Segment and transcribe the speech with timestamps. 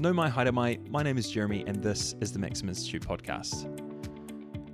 [0.00, 3.70] Nau Mai Haere Mai, my name is Jeremy, and this is the Maxim Institute podcast.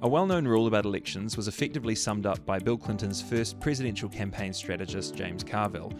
[0.00, 4.08] A well known rule about elections was effectively summed up by Bill Clinton's first presidential
[4.08, 5.92] campaign strategist, James Carville.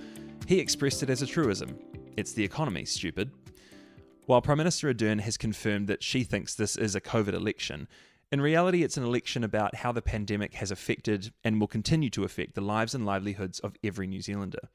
[0.47, 1.79] He expressed it as a truism
[2.17, 3.31] it's the economy, stupid.
[4.25, 7.89] While Prime Minister Ardern has confirmed that she thinks this is a COVID election,
[8.33, 12.25] in reality, it's an election about how the pandemic has affected and will continue to
[12.25, 14.71] affect the lives and livelihoods of every New Zealander.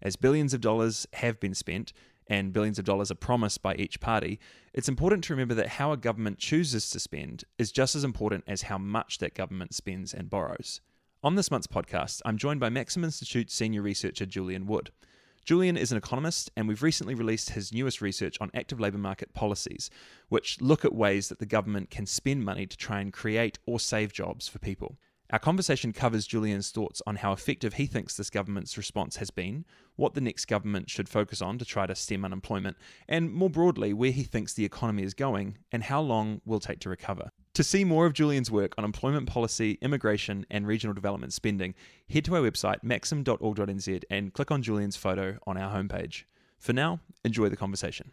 [0.00, 1.92] As billions of dollars have been spent,
[2.28, 4.38] and billions of dollars are promised by each party,
[4.72, 8.44] it's important to remember that how a government chooses to spend is just as important
[8.46, 10.80] as how much that government spends and borrows.
[11.22, 14.90] On this month's podcast, I'm joined by Maxim Institute senior researcher Julian Wood.
[15.44, 19.32] Julian is an economist, and we've recently released his newest research on active labour market
[19.32, 19.88] policies,
[20.28, 23.80] which look at ways that the government can spend money to try and create or
[23.80, 24.98] save jobs for people.
[25.30, 29.66] Our conversation covers Julian's thoughts on how effective he thinks this government's response has been,
[29.96, 32.78] what the next government should focus on to try to stem unemployment,
[33.08, 36.80] and more broadly, where he thinks the economy is going and how long will take
[36.80, 37.30] to recover.
[37.52, 41.74] To see more of Julian's work on employment policy, immigration, and regional development spending,
[42.08, 46.24] head to our website maxim.org.nz and click on Julian's photo on our homepage.
[46.58, 48.12] For now, enjoy the conversation.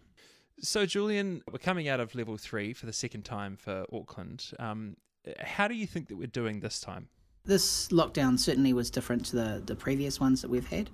[0.59, 4.51] So, Julian, we're coming out of level three for the second time for Auckland.
[4.59, 4.97] Um,
[5.39, 7.07] how do you think that we're doing this time?
[7.45, 10.89] This lockdown certainly was different to the, the previous ones that we've had.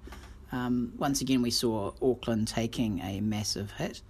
[0.52, 4.02] Um, once again, we saw Auckland taking a massive hit.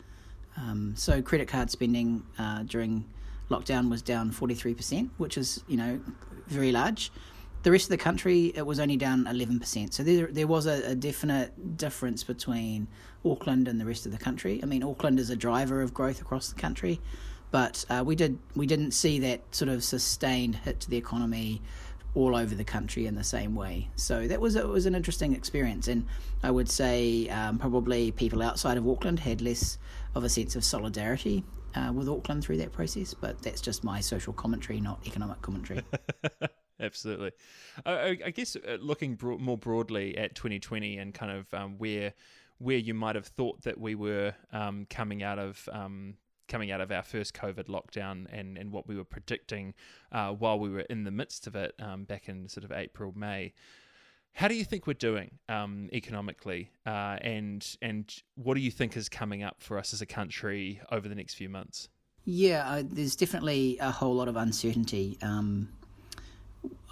[0.57, 3.05] Um, so credit card spending uh, during
[3.49, 5.99] lockdown was down 43%, which is, you know,
[6.47, 7.11] very large.
[7.63, 9.93] The rest of the country, it was only down 11%.
[9.93, 12.87] So there, there was a, a definite difference between
[13.23, 14.59] Auckland and the rest of the country.
[14.63, 16.99] I mean, Auckland is a driver of growth across the country
[17.51, 21.61] but uh, we did we didn't see that sort of sustained hit to the economy
[22.13, 23.89] all over the country in the same way.
[23.95, 26.05] So that was it was an interesting experience, and
[26.43, 29.77] I would say um, probably people outside of Auckland had less
[30.15, 31.43] of a sense of solidarity
[31.75, 33.13] uh, with Auckland through that process.
[33.13, 35.83] But that's just my social commentary, not economic commentary.
[36.79, 37.31] Absolutely.
[37.85, 42.13] I, I guess uh, looking bro- more broadly at 2020 and kind of um, where
[42.57, 46.15] where you might have thought that we were um, coming out of um,
[46.51, 49.73] coming out of our first COVID lockdown and, and what we were predicting
[50.11, 53.13] uh, while we were in the midst of it um, back in sort of April,
[53.15, 53.53] May.
[54.33, 58.95] How do you think we're doing um, economically, uh, and and what do you think
[58.95, 61.89] is coming up for us as a country over the next few months?
[62.23, 65.17] Yeah, uh, there's definitely a whole lot of uncertainty.
[65.21, 65.69] Um,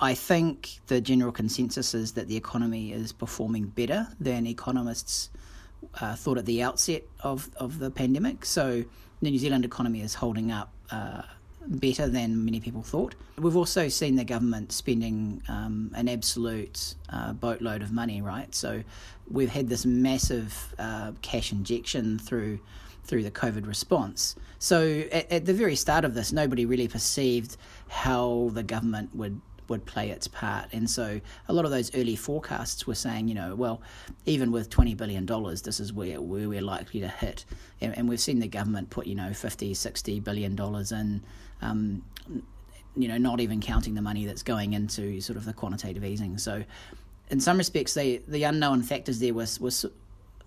[0.01, 5.29] I think the general consensus is that the economy is performing better than economists
[6.01, 8.45] uh, thought at the outset of, of the pandemic.
[8.45, 8.85] So
[9.22, 11.24] the New Zealand economy is holding up uh,
[11.68, 13.16] better than many people thought.
[13.38, 18.53] We've also seen the government spending um, an absolute uh, boatload of money, right?
[18.56, 18.84] So
[19.30, 22.59] we've had this massive uh, cash injection through
[23.06, 24.35] through the COVID response.
[24.59, 27.57] So at, at, the very start of this, nobody really perceived
[27.88, 30.68] how the government would would play its part.
[30.72, 33.81] And so a lot of those early forecasts were saying, you know, well,
[34.25, 37.46] even with $20 billion, this is where, where we're likely to hit.
[37.81, 41.24] And, and we've seen the government put, you know, 50, 60 billion dollars in,
[41.62, 42.03] um,
[42.96, 46.38] you know, not even counting the money that's going into sort of the quantitative easing.
[46.38, 46.63] So
[47.30, 49.86] in some respects, they, the unknown factors there was, was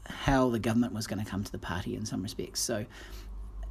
[0.07, 2.61] how the government was going to come to the party in some respects.
[2.61, 2.85] So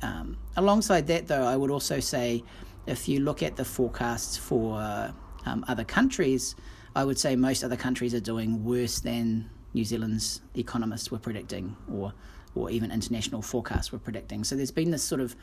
[0.02, 2.44] um, alongside that, though, I would also say
[2.88, 5.14] if you look at the forecasts for
[5.46, 6.56] um, other countries,
[6.96, 11.76] I would say most other countries are doing worse than New Zealand's economists were predicting,
[11.92, 12.14] or
[12.54, 14.44] or even international forecasts were predicting.
[14.44, 15.36] So there's been this sort of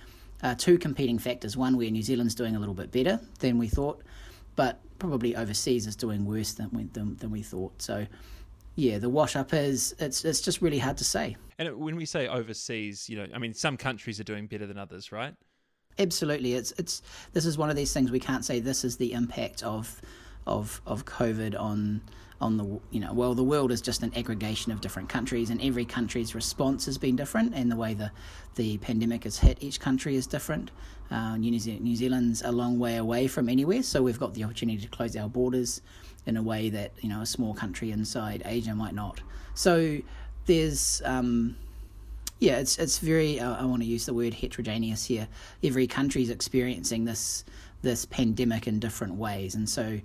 [0.43, 3.69] uh, two competing factors: one where New Zealand's doing a little bit better than we
[3.69, 4.03] thought,
[4.57, 7.81] but probably overseas is doing worse than we than, than we thought.
[7.81, 8.07] So
[8.75, 11.37] yeah, the wash up is it's it's just really hard to say.
[11.59, 14.79] And when we say overseas, you know, I mean some countries are doing better than
[14.79, 15.35] others, right?
[15.99, 19.13] Absolutely, it's it's this is one of these things we can't say this is the
[19.13, 20.01] impact of
[20.47, 22.01] of of COVID on
[22.41, 25.61] on the you know well the world is just an aggregation of different countries and
[25.61, 28.13] every country's response has been different and the way the
[28.55, 30.71] the pandemic has hit each country is different.
[31.11, 34.45] Uh, New, Zealand, New Zealand's a long way away from anywhere, so we've got the
[34.45, 35.81] opportunity to close our borders
[36.27, 39.21] in a way that you know a small country inside Asia might not.
[39.55, 39.99] So
[40.47, 41.57] there's um,
[42.39, 43.41] yeah, it's it's very.
[43.41, 45.29] Uh, I want to use the word heterogeneous here.
[45.63, 47.45] Every country is experiencing this
[47.83, 50.01] this pandemic in different ways, and so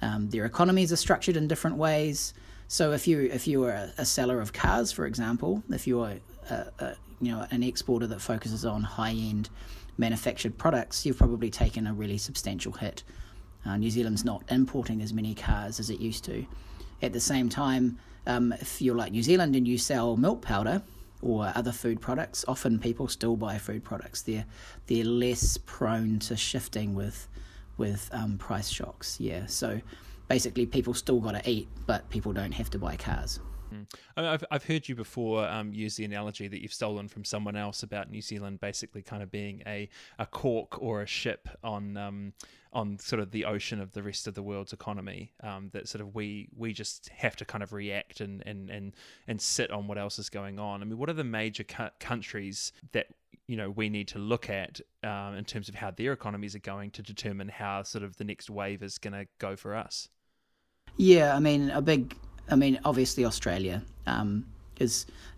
[0.00, 2.34] um, their economies are structured in different ways.
[2.68, 6.18] So if you if you are a, a seller of cars, for example, if you're
[6.50, 9.50] a, a, you know an exporter that focuses on high end
[9.98, 13.02] manufactured products, you've probably taken a really substantial hit.
[13.66, 16.44] Uh, New Zealand's not importing as many cars as it used to.
[17.02, 20.82] At the same time, um, if you're like New Zealand and you sell milk powder,
[21.22, 24.22] or other food products, often people still buy food products.
[24.22, 24.44] They're
[24.86, 27.28] they're less prone to shifting with
[27.78, 29.18] with um, price shocks.
[29.20, 29.80] Yeah, so
[30.28, 33.40] basically, people still got to eat, but people don't have to buy cars.
[33.72, 33.86] Mm.
[34.16, 37.82] I've I've heard you before um, use the analogy that you've stolen from someone else
[37.82, 39.88] about New Zealand basically kind of being a,
[40.18, 42.32] a cork or a ship on um,
[42.72, 45.32] on sort of the ocean of the rest of the world's economy.
[45.42, 48.94] Um, that sort of we we just have to kind of react and and and
[49.26, 50.82] and sit on what else is going on.
[50.82, 53.06] I mean, what are the major cu- countries that
[53.46, 56.60] you know we need to look at um, in terms of how their economies are
[56.60, 60.08] going to determine how sort of the next wave is going to go for us?
[60.96, 62.14] Yeah, I mean, a big
[62.50, 64.44] I mean, obviously Australia, um,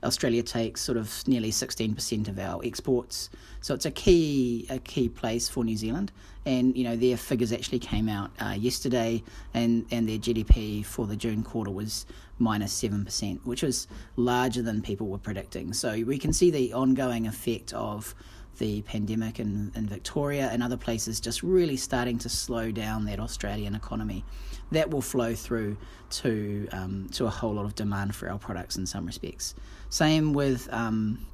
[0.03, 3.31] Australia takes sort of nearly sixteen percent of our exports,
[3.61, 6.13] so it's a key a key place for New Zealand.
[6.47, 9.23] And you know their figures actually came out uh, yesterday,
[9.53, 12.07] and and their GDP for the June quarter was
[12.39, 13.87] minus seven percent, which was
[14.17, 15.73] larger than people were predicting.
[15.73, 18.15] So we can see the ongoing effect of
[18.59, 23.21] the pandemic in, in Victoria and other places just really starting to slow down that
[23.21, 24.25] Australian economy.
[24.71, 25.77] That will flow through
[26.11, 29.55] to um, to a whole lot of demand for our products in some respects.
[29.91, 31.27] Same with um,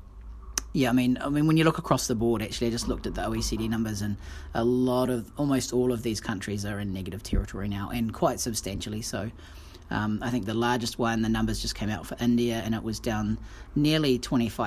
[0.72, 3.06] yeah, I mean, I mean, when you look across the board, actually, I just looked
[3.06, 4.16] at the OECD numbers, and
[4.55, 8.38] a lot of, almost all of these countries are in negative territory now, and quite
[8.38, 9.31] substantially so.
[9.90, 12.82] Um, I think the largest one, the numbers just came out for India, and it
[12.82, 13.38] was down
[13.75, 14.60] nearly 25%.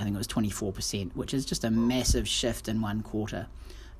[0.00, 3.46] I think it was 24%, which is just a massive shift in one quarter.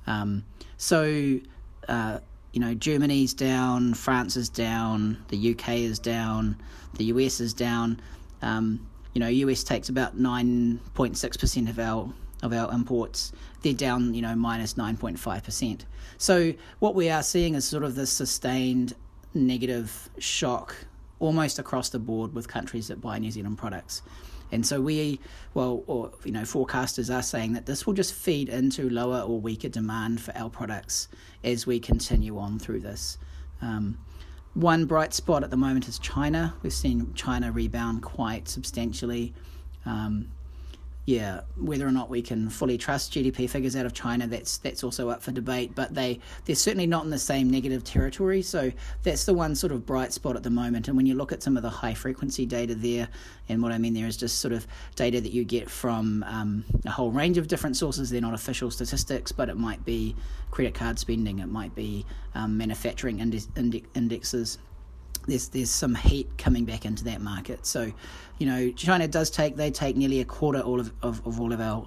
[0.07, 0.43] Um,
[0.77, 1.39] so,
[1.87, 2.19] uh,
[2.51, 6.57] you know, Germany's down, France is down, the UK is down,
[6.95, 8.01] the US is down.
[8.41, 12.11] Um, you know, US takes about 9.6% of our
[12.41, 13.31] of our imports.
[13.61, 15.81] They're down, you know, minus 9.5%.
[16.17, 18.95] So what we are seeing is sort of this sustained
[19.33, 20.75] negative shock
[21.19, 24.01] almost across the board with countries that buy New Zealand products.
[24.51, 25.19] And so we,
[25.53, 29.39] well, or you know, forecasters are saying that this will just feed into lower or
[29.39, 31.07] weaker demand for our products
[31.43, 33.17] as we continue on through this.
[33.61, 33.97] Um,
[34.53, 36.53] one bright spot at the moment is China.
[36.61, 39.33] We've seen China rebound quite substantially.
[39.85, 40.31] Um,
[41.05, 44.83] yeah, whether or not we can fully trust GDP figures out of China, that's that's
[44.83, 45.73] also up for debate.
[45.73, 48.43] But they they're certainly not in the same negative territory.
[48.43, 48.71] So
[49.01, 50.87] that's the one sort of bright spot at the moment.
[50.87, 53.07] And when you look at some of the high frequency data there,
[53.49, 56.63] and what I mean there is just sort of data that you get from um,
[56.85, 58.11] a whole range of different sources.
[58.11, 60.15] They're not official statistics, but it might be
[60.51, 62.05] credit card spending, it might be
[62.35, 64.59] um, manufacturing indi- indi- indexes
[65.27, 67.65] there's there's some heat coming back into that market.
[67.65, 67.91] So,
[68.37, 71.53] you know, China does take they take nearly a quarter all of, of, of all
[71.53, 71.85] of our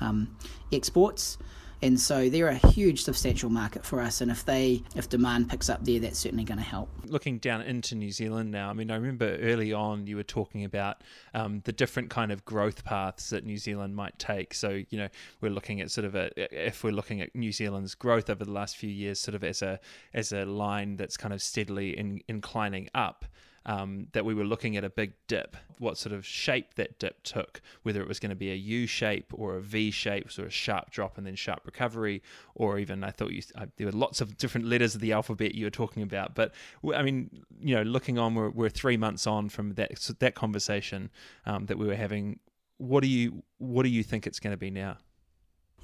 [0.00, 0.36] um,
[0.72, 1.38] exports
[1.82, 5.68] and so they're a huge substantial market for us and if they if demand picks
[5.68, 6.88] up there that's certainly going to help.
[7.06, 10.64] Looking down into new zealand now i mean i remember early on you were talking
[10.64, 11.02] about
[11.34, 14.54] um, the different kind of growth paths that new zealand might take.
[14.54, 15.08] So you know
[15.40, 18.52] we're looking at sort of a if we're looking at new zealand's growth over the
[18.52, 19.80] last few years sort of as a
[20.14, 23.24] as a line that's kind of steadily in, inclining up
[23.66, 27.22] um, that we were looking at a big dip, what sort of shape that dip
[27.22, 30.46] took, whether it was going to be a U shape or a V shape, sort
[30.46, 32.22] of sharp drop and then sharp recovery,
[32.54, 35.54] or even I thought you uh, there were lots of different letters of the alphabet
[35.54, 36.34] you were talking about.
[36.34, 36.52] But
[36.94, 37.30] I mean,
[37.60, 41.10] you know, looking on, we're, we're three months on from that that conversation
[41.46, 42.40] um, that we were having.
[42.78, 44.98] What do you what do you think it's going to be now?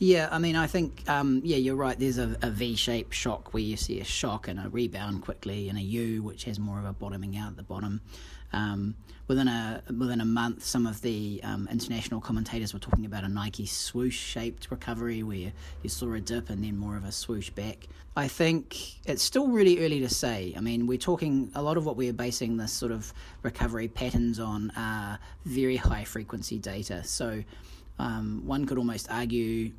[0.00, 1.99] Yeah, I mean, I think, um, yeah, you're right.
[1.99, 5.69] There's a, a V shaped shock where you see a shock and a rebound quickly,
[5.69, 8.01] and a U, which has more of a bottoming out at the bottom.
[8.53, 8.94] Um,
[9.27, 13.29] within a within a month, some of the um, international commentators were talking about a
[13.29, 17.51] Nike swoosh shaped recovery where you saw a dip and then more of a swoosh
[17.51, 17.89] back.
[18.17, 20.55] I think it's still really early to say.
[20.56, 24.39] I mean, we're talking a lot of what we're basing this sort of recovery patterns
[24.39, 27.05] on are very high frequency data.
[27.05, 27.43] So
[27.99, 29.72] um, one could almost argue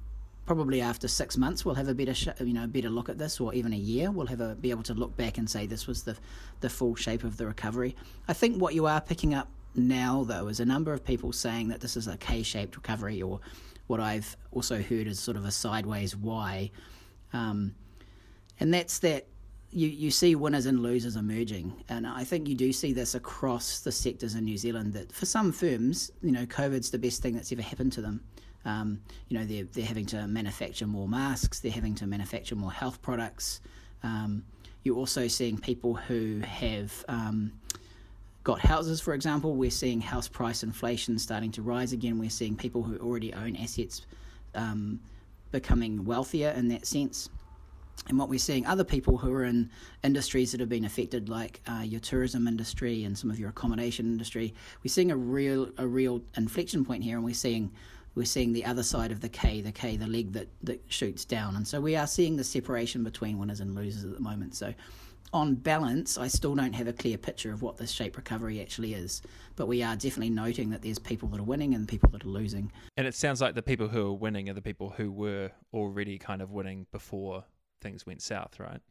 [0.50, 3.39] probably after six months we'll have a better sh- you know better look at this
[3.39, 5.86] or even a year we'll have a be able to look back and say this
[5.86, 6.18] was the
[6.62, 7.96] the full shape of the recovery
[8.27, 11.68] i think what you are picking up now though is a number of people saying
[11.68, 13.39] that this is a k-shaped recovery or
[13.86, 16.72] what i've also heard is sort of a sideways y
[17.32, 17.75] um,
[18.60, 19.27] and that's that
[19.70, 21.72] you, you see winners and losers emerging.
[21.89, 25.27] And I think you do see this across the sectors in New Zealand that for
[25.27, 28.22] some firms, you know, COVID's the best thing that's ever happened to them.
[28.66, 32.72] Um, you know, they're, they're having to manufacture more masks, they're having to manufacture more
[32.72, 33.62] health products.
[34.04, 34.44] Um,
[34.84, 37.51] you're also seeing people who have um,
[38.44, 39.56] got houses, for example.
[39.56, 42.18] We're seeing house price inflation starting to rise again.
[42.18, 44.06] We're seeing people who already own assets
[44.56, 45.00] um,
[45.51, 47.30] becoming wealthier in that sense.
[48.08, 49.70] and what we're seeing other people who are in
[50.04, 54.06] industries that have been affected, like uh, your tourism industry and some of your accommodation
[54.06, 57.72] industry, we're seeing a real a real inflection point here, and we're seeing
[58.19, 61.23] we're seeing the other side of the K, the K, the leg that, that shoots
[61.23, 64.53] down, and so we are seeing the separation between winners and losers at the moment.
[64.55, 64.73] So
[65.31, 68.93] on balance, I still don't have a clear picture of what this shape recovery actually
[68.93, 69.21] is,
[69.55, 72.29] but we are definitely noting that there's people that are winning and people that are
[72.29, 72.73] losing.
[72.97, 76.17] And it sounds like the people who are winning are the people who were already
[76.17, 77.45] kind of winning before
[77.79, 78.81] things went south, right?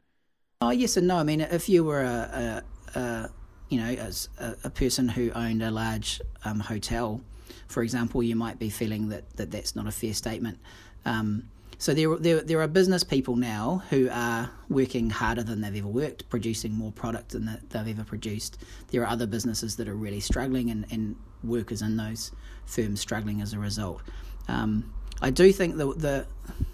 [0.62, 1.18] Oh yes and no.
[1.18, 2.62] I mean, if you were a,
[2.94, 3.30] a, a
[3.68, 7.20] you know as a, a, person who owned a large um, hotel,
[7.67, 10.59] for example, you might be feeling that, that that's not a fair statement.
[11.05, 11.49] Um,
[11.81, 15.87] so there, there, there are business people now who are working harder than they've ever
[15.88, 18.59] worked, producing more product than they've ever produced.
[18.90, 21.14] There are other businesses that are really struggling, and, and
[21.45, 22.33] workers in those
[22.67, 24.02] firms struggling as a result.
[24.49, 26.26] Um, I do think the, the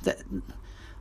[0.03, 0.43] the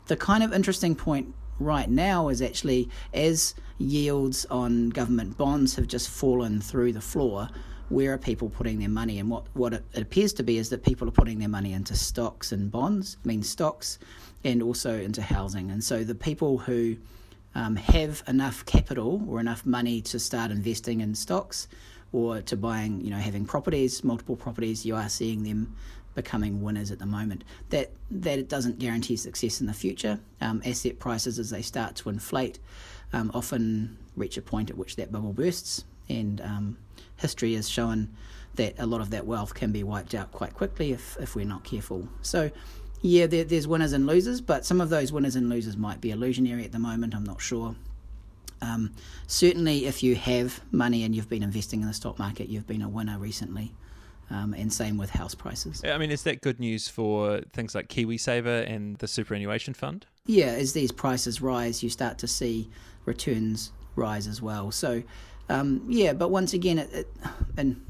[0.08, 5.88] the kind of interesting point right now is actually as yields on government bonds have
[5.88, 7.50] just fallen through the floor
[7.90, 9.20] where are people putting their money?
[9.20, 11.96] And what, what it appears to be is that people are putting their money into
[11.96, 14.00] stocks and bonds, I mean stocks,
[14.44, 15.72] and also into housing.
[15.72, 16.98] And so the people who
[17.56, 21.68] um, have enough capital or enough money to start investing in stocks
[22.12, 25.76] or to buying, you know, having properties, multiple properties, you are seeing them
[26.16, 27.44] becoming winners at the moment.
[27.70, 30.20] That that it doesn't guarantee success in the future.
[30.42, 32.60] Um, asset prices, as they start to inflate,
[33.14, 36.78] um, often reach a point at which that bubble bursts, and um,
[37.24, 38.10] history has shown
[38.56, 41.46] that a lot of that wealth can be wiped out quite quickly if, if we're
[41.46, 42.08] not careful.
[42.22, 42.52] So,
[43.02, 46.12] yeah, there, there's winners and losers, but some of those winners and losers might be
[46.12, 47.16] illusionary at the moment.
[47.16, 47.76] I'm not sure.
[48.62, 48.92] Um,
[49.26, 52.82] certainly, if you have money and you've been investing in the stock market, you've been
[52.82, 53.74] a winner recently.
[54.30, 55.84] Um, and same with house prices.
[55.84, 60.06] I mean, is that good news for things like KiwiSaver and the superannuation fund?
[60.26, 62.70] Yeah, as these prices rise, you start to see
[63.06, 64.72] returns rise as well.
[64.72, 65.04] So
[65.50, 67.08] um, yeah, but once again, it, it
[67.58, 67.84] and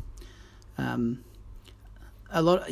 [0.77, 1.23] um,
[2.31, 2.69] a lot.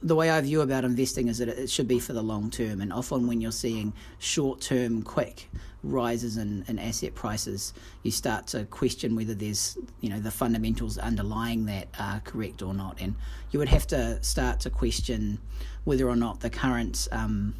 [0.00, 2.80] The way I view about investing is that it should be for the long term,
[2.80, 5.48] and often when you're seeing short term, quick
[5.82, 7.72] rises in, in asset prices,
[8.02, 12.74] you start to question whether there's you know the fundamentals underlying that are correct or
[12.74, 13.14] not, and
[13.50, 15.38] you would have to start to question
[15.84, 17.54] whether or not the current um,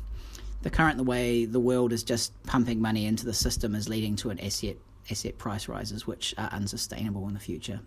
[0.62, 4.17] the current the way the world is just pumping money into the system is leading
[4.17, 4.76] to an asset
[5.10, 7.80] asset price rises, which are unsustainable in the future.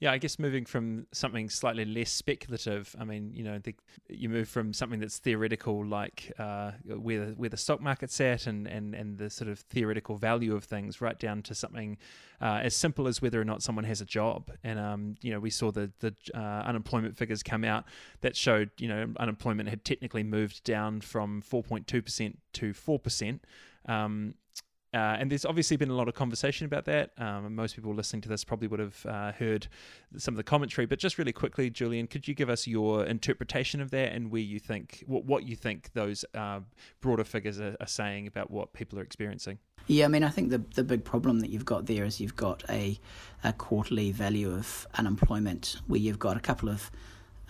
[0.00, 2.94] Yeah, I guess moving from something slightly less speculative.
[3.00, 3.74] I mean, you know, the,
[4.08, 8.46] you move from something that's theoretical, like uh, where the, where the stock market's at,
[8.46, 11.98] and, and and the sort of theoretical value of things, right down to something
[12.40, 14.52] uh, as simple as whether or not someone has a job.
[14.62, 17.84] And um, you know, we saw the the uh, unemployment figures come out
[18.20, 22.72] that showed you know unemployment had technically moved down from four point two percent to
[22.72, 23.44] four percent.
[23.86, 24.34] Um,
[24.94, 27.10] uh, and there's obviously been a lot of conversation about that.
[27.18, 29.68] Um, most people listening to this probably would have uh, heard
[30.16, 30.86] some of the commentary.
[30.86, 34.40] But just really quickly, Julian, could you give us your interpretation of that and where
[34.40, 36.60] you think what, what you think those uh,
[37.02, 39.58] broader figures are, are, saying about what people are experiencing?
[39.88, 42.36] Yeah, I mean, I think the the big problem that you've got there is you've
[42.36, 42.98] got a
[43.44, 46.90] a quarterly value of unemployment where you've got a couple of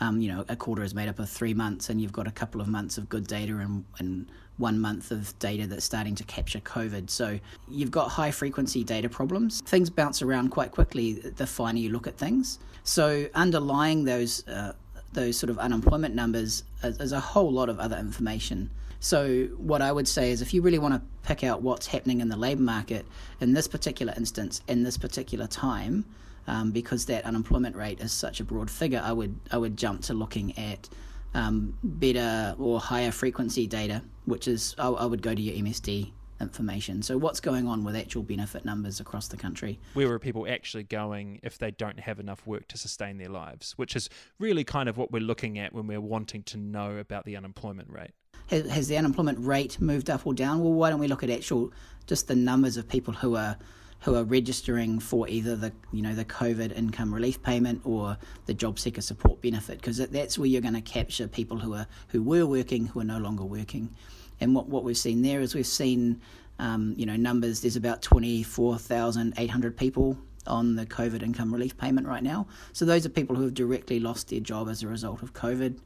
[0.00, 2.30] um, you know, a quarter is made up of three months, and you've got a
[2.30, 6.25] couple of months of good data and, and one month of data that's starting to
[6.25, 7.09] capture COVID.
[7.09, 7.38] So
[7.69, 9.61] you've got high frequency data problems.
[9.62, 12.59] Things bounce around quite quickly the finer you look at things.
[12.83, 14.73] So underlying those uh,
[15.12, 18.71] those sort of unemployment numbers is a whole lot of other information.
[19.00, 22.21] So what I would say is if you really want to pick out what's happening
[22.21, 23.07] in the labour market
[23.41, 26.05] in this particular instance, in this particular time,
[26.47, 30.03] um, because that unemployment rate is such a broad figure, I would I would jump
[30.03, 30.88] to looking at
[31.35, 36.12] um, better or higher frequency data, which is I, I would go to your MSD
[36.40, 37.02] information.
[37.02, 39.78] So, what's going on with actual benefit numbers across the country?
[39.94, 43.73] Where are people actually going if they don't have enough work to sustain their lives?
[43.73, 44.08] Which is
[44.38, 47.90] really kind of what we're looking at when we're wanting to know about the unemployment
[47.90, 48.12] rate.
[48.49, 50.61] Has, has the unemployment rate moved up or down?
[50.61, 51.73] Well, why don't we look at actual
[52.06, 53.56] just the numbers of people who are
[54.02, 58.16] who are registering for either the you know the COVID income relief payment or
[58.47, 61.87] the job seeker support benefit because that's where you're going to capture people who are
[62.08, 63.94] who were working who are no longer working.
[64.40, 66.21] And what, what we've seen there is we've seen
[66.59, 67.61] um, you know numbers.
[67.61, 72.23] There's about twenty four thousand eight hundred people on the COVID income relief payment right
[72.23, 72.47] now.
[72.73, 75.78] So those are people who have directly lost their job as a result of COVID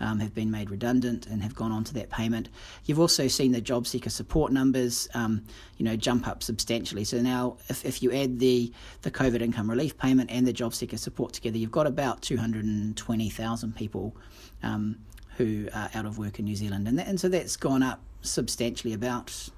[0.00, 2.48] um, have been made redundant and have gone on to that payment.
[2.84, 5.44] You've also seen the job seeker support numbers, um,
[5.76, 7.04] you know, jump up substantially.
[7.04, 10.74] So now, if, if you add the the COVID income relief payment and the job
[10.74, 14.16] seeker support together, you've got about two hundred and twenty thousand people
[14.62, 14.98] um,
[15.36, 18.00] who are out of work in New Zealand, and that, and so that's gone up
[18.20, 19.50] substantially about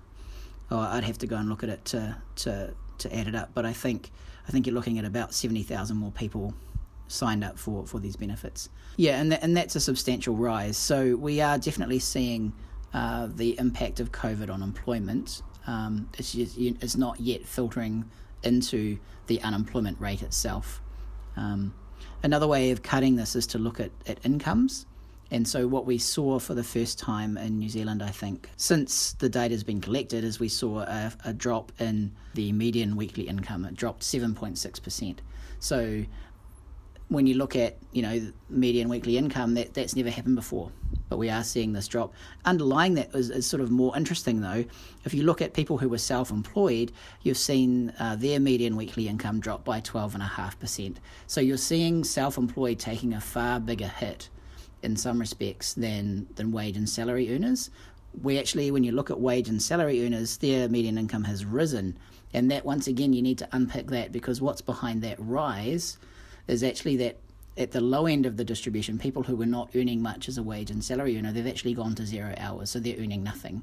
[0.71, 3.51] oh, I'd have to go and look at it to to to add it up.
[3.55, 4.11] But I think
[4.49, 6.55] I think you're looking at about seventy thousand more people
[7.07, 8.69] signed up for, for these benefits.
[8.97, 10.77] Yeah, and that, and that's a substantial rise.
[10.77, 12.53] So we are definitely seeing
[12.93, 15.43] uh, the impact of COVID on employment.
[15.67, 18.11] Um, it's, just, it's not yet filtering
[18.43, 20.81] into the unemployment rate itself.
[21.37, 21.75] Um,
[22.23, 24.87] another way of cutting this is to look at, at incomes.
[25.31, 29.15] And so, what we saw for the first time in New Zealand, I think, since
[29.15, 33.25] the data has been collected, is we saw a, a drop in the median weekly
[33.25, 33.65] income.
[33.65, 35.19] It dropped 7.6%.
[35.59, 36.05] So,
[37.09, 40.71] when you look at you know median weekly income, that that's never happened before.
[41.09, 42.15] But we are seeing this drop.
[42.45, 44.65] Underlying that is, is sort of more interesting though.
[45.05, 49.41] If you look at people who were self-employed, you've seen uh, their median weekly income
[49.41, 51.01] drop by twelve and a half percent.
[51.27, 54.29] So you're seeing self-employed taking a far bigger hit
[54.85, 57.71] in some respects than than wage and salary earners.
[58.23, 61.99] We actually, when you look at wage and salary earners, their median income has risen,
[62.33, 65.99] and that once again you need to unpick that because what's behind that rise
[66.47, 67.19] is actually that
[67.57, 70.43] at the low end of the distribution, people who were not earning much as a
[70.43, 73.63] wage and salary earner, they've actually gone to zero hours, so they're earning nothing,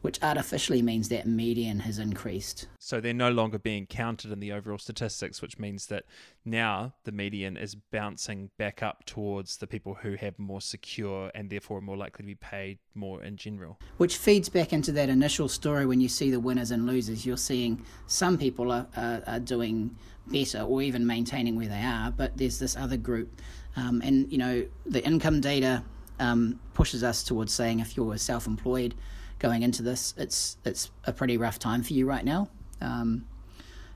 [0.00, 2.68] which artificially means that median has increased.
[2.78, 6.04] So they're no longer being counted in the overall statistics, which means that
[6.44, 11.50] now the median is bouncing back up towards the people who have more secure and
[11.50, 13.78] therefore more likely to be paid more in general.
[13.96, 17.26] Which feeds back into that initial story when you see the winners and losers.
[17.26, 22.10] You're seeing some people are, are, are doing better or even maintaining where they are,
[22.10, 23.40] but there's this other group.
[23.76, 25.82] Um, and, you know, the income data
[26.20, 28.94] um, pushes us towards saying if you're self employed
[29.38, 32.48] going into this, it's, it's a pretty rough time for you right now.
[32.80, 33.26] Um,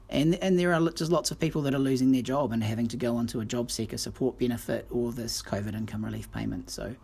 [0.08, 2.86] and, and there are just lots of people that are losing their job and having
[2.88, 6.70] to go onto a job seeker support benefit or this COVID income relief payment.
[6.70, 6.94] So,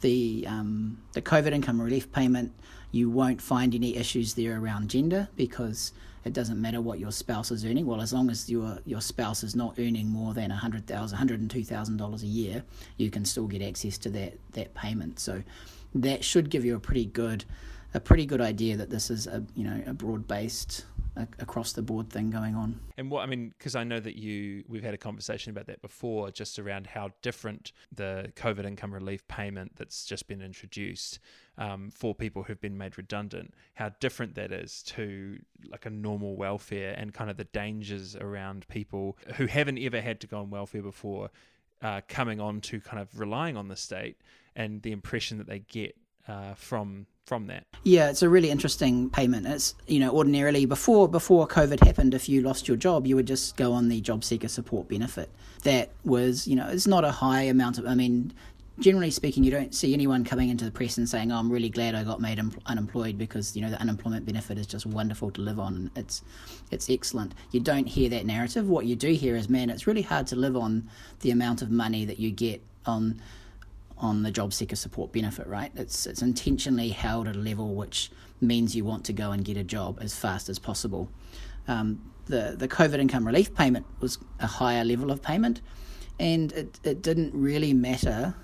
[0.00, 2.52] the um, the COVID income relief payment,
[2.90, 5.92] you won't find any issues there around gender because
[6.24, 7.86] it doesn't matter what your spouse is earning.
[7.86, 11.18] Well, as long as your your spouse is not earning more than $100,000, hundred thousand,
[11.18, 12.64] hundred and two thousand dollars a year,
[12.96, 15.18] you can still get access to that that payment.
[15.18, 15.42] So
[15.94, 17.44] that should give you a pretty good
[17.94, 20.84] a pretty good idea that this is a you know a broad based
[21.38, 22.80] across the board thing going on.
[22.96, 25.82] And what I mean, because I know that you, we've had a conversation about that
[25.82, 31.18] before, just around how different the COVID income relief payment that's just been introduced
[31.58, 35.38] um, for people who've been made redundant, how different that is to
[35.70, 40.20] like a normal welfare and kind of the dangers around people who haven't ever had
[40.20, 41.30] to go on welfare before.
[41.82, 44.18] Uh, coming on to kind of relying on the state
[44.54, 45.96] and the impression that they get
[46.28, 47.64] uh, from from that.
[47.84, 49.46] Yeah, it's a really interesting payment.
[49.46, 53.26] It's you know ordinarily before before COVID happened, if you lost your job, you would
[53.26, 55.30] just go on the job seeker support benefit.
[55.62, 57.86] That was you know it's not a high amount of.
[57.86, 58.32] I mean,
[58.80, 61.68] generally speaking, you don't see anyone coming into the press and saying, "Oh, I'm really
[61.68, 65.30] glad I got made un- unemployed because you know the unemployment benefit is just wonderful
[65.30, 65.90] to live on.
[65.94, 66.22] It's
[66.72, 68.68] it's excellent." You don't hear that narrative.
[68.68, 70.88] What you do hear is, "Man, it's really hard to live on
[71.20, 73.20] the amount of money that you get on."
[74.00, 75.70] On the job seeker support benefit, right?
[75.76, 78.10] It's it's intentionally held at a level which
[78.40, 81.08] means you want to go and get a job as fast as possible.
[81.68, 85.60] Um, the the COVID income relief payment was a higher level of payment,
[86.18, 88.34] and it, it didn't really matter,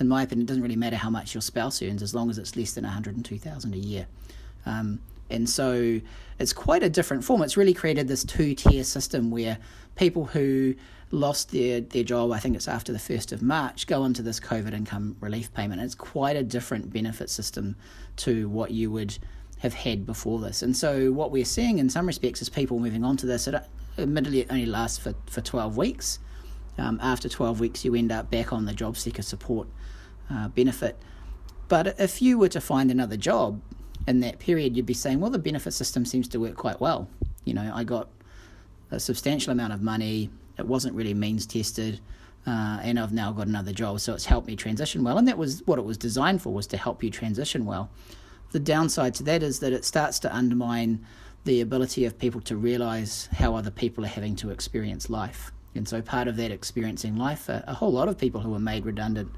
[0.00, 2.38] in my opinion, it doesn't really matter how much your spouse earns as long as
[2.38, 4.06] it's less than one hundred and two thousand a year.
[4.64, 6.00] Um, and so
[6.38, 7.42] it's quite a different form.
[7.42, 9.58] It's really created this two tier system where
[9.96, 10.74] people who
[11.10, 14.40] lost their, their job, I think it's after the 1st of March, go into this
[14.40, 15.80] COVID income relief payment.
[15.80, 17.76] It's quite a different benefit system
[18.16, 19.18] to what you would
[19.58, 20.62] have had before this.
[20.62, 23.46] And so, what we're seeing in some respects is people moving on to this.
[23.46, 23.54] It
[23.98, 26.18] admittedly it only lasts for, for 12 weeks.
[26.78, 29.68] Um, after 12 weeks, you end up back on the job seeker support
[30.30, 30.98] uh, benefit.
[31.68, 33.62] But if you were to find another job
[34.06, 37.08] in that period, you'd be saying, well, the benefit system seems to work quite well.
[37.44, 38.08] You know, I got
[38.90, 42.00] a substantial amount of money it wasn't really means tested.
[42.46, 45.18] Uh, and I've now got another job, so it's helped me transition well.
[45.18, 47.90] And that was what it was designed for, was to help you transition well.
[48.52, 51.04] The downside to that is that it starts to undermine
[51.44, 55.50] the ability of people to realize how other people are having to experience life.
[55.74, 58.60] And so part of that experiencing life, a, a whole lot of people who were
[58.60, 59.30] made redundant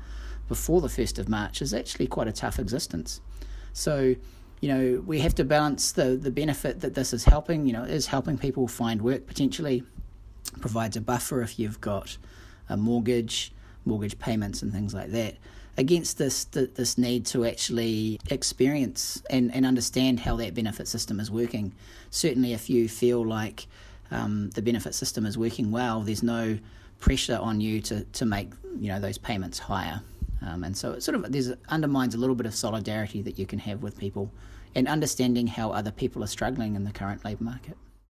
[0.47, 3.21] before the 1st of March is actually quite a tough existence.
[3.73, 4.15] So,
[4.61, 7.85] you know, we have to balance the, the benefit that this is helping, you know,
[7.85, 9.85] is helping people find work potentially
[10.59, 12.17] provides a buffer if you've got
[12.69, 13.53] a mortgage,
[13.85, 15.37] mortgage payments, and things like that.
[15.77, 21.31] Against this this need to actually experience and, and understand how that benefit system is
[21.31, 21.73] working.
[22.11, 23.67] Certainly, if you feel like
[24.11, 26.59] um, the benefit system is working well, there's no
[26.99, 30.01] pressure on you to, to make you know those payments higher.
[30.45, 33.47] Um, and so it sort of there's undermines a little bit of solidarity that you
[33.47, 34.33] can have with people
[34.75, 37.77] and understanding how other people are struggling in the current labour market.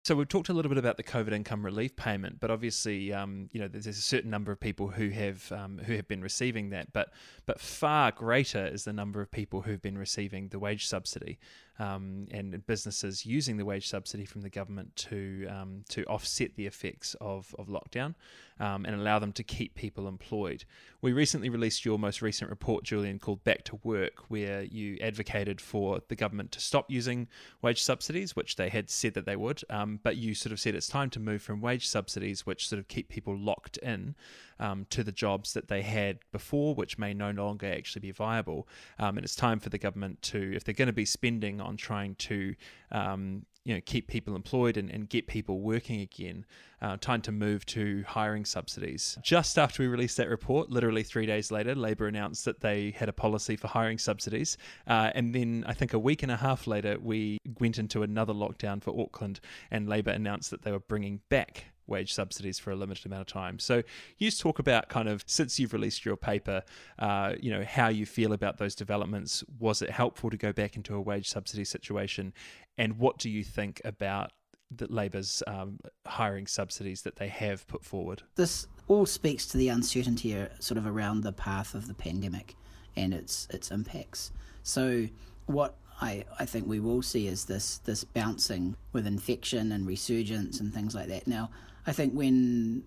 [0.09, 3.51] So we've talked a little bit about the COVID income relief payment, but obviously, um,
[3.53, 6.71] you know, there's a certain number of people who have um, who have been receiving
[6.71, 7.13] that, but
[7.45, 11.39] but far greater is the number of people who've been receiving the wage subsidy
[11.79, 16.67] um, and businesses using the wage subsidy from the government to um, to offset the
[16.67, 18.15] effects of, of lockdown
[18.61, 20.65] um, and allow them to keep people employed.
[21.01, 25.61] We recently released your most recent report, Julian, called Back to Work, where you advocated
[25.61, 27.29] for the government to stop using
[27.63, 30.75] wage subsidies, which they had said that they would, um, but you sort of said
[30.75, 34.17] it's time to move from wage subsidies, which sort of keep people locked in,
[34.61, 38.69] um, to the jobs that they had before, which may no longer actually be viable.
[38.99, 41.77] Um, and it's time for the government to, if they're going to be spending on
[41.77, 42.55] trying to
[42.93, 46.47] um, you know keep people employed and, and get people working again
[46.81, 51.27] uh, time to move to hiring subsidies just after we released that report literally three
[51.27, 55.65] days later labor announced that they had a policy for hiring subsidies uh, and then
[55.67, 59.39] i think a week and a half later we went into another lockdown for auckland
[59.71, 63.27] and labor announced that they were bringing back wage subsidies for a limited amount of
[63.27, 63.59] time.
[63.59, 63.83] So
[64.19, 66.63] you just talk about kind of since you've released your paper,
[66.99, 69.45] uh, you know how you feel about those developments.
[69.59, 72.33] Was it helpful to go back into a wage subsidy situation,
[72.77, 74.33] and what do you think about
[74.71, 78.23] that Labor's um, hiring subsidies that they have put forward?
[78.37, 82.55] This all speaks to the uncertainty uh, sort of around the path of the pandemic
[82.97, 84.33] and its its impacts.
[84.63, 85.09] So
[85.47, 90.61] what I, I think we will see is this this bouncing with infection and resurgence
[90.61, 91.27] and things like that.
[91.27, 91.51] Now,
[91.89, 92.85] I think when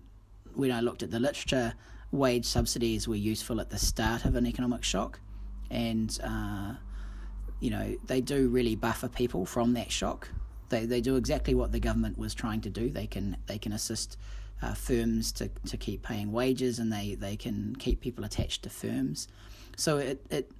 [0.54, 1.74] when I looked at the literature,
[2.12, 5.18] wage subsidies were useful at the start of an economic shock,
[5.72, 6.74] and uh,
[7.58, 10.28] you know they do really buffer people from that shock.
[10.68, 12.90] They they do exactly what the government was trying to do.
[12.90, 14.18] They can they can assist
[14.62, 18.70] uh, firms to, to keep paying wages, and they, they can keep people attached to
[18.70, 19.26] firms.
[19.76, 20.52] So it, it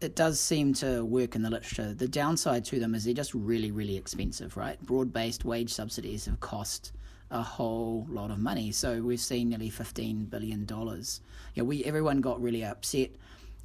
[0.00, 1.94] it does seem to work in the literature.
[1.94, 4.84] The downside to them is they're just really, really expensive, right?
[4.84, 6.92] Broad based wage subsidies have cost
[7.30, 8.72] a whole lot of money.
[8.72, 11.20] So we've seen nearly fifteen billion dollars.
[11.54, 13.10] You know, we everyone got really upset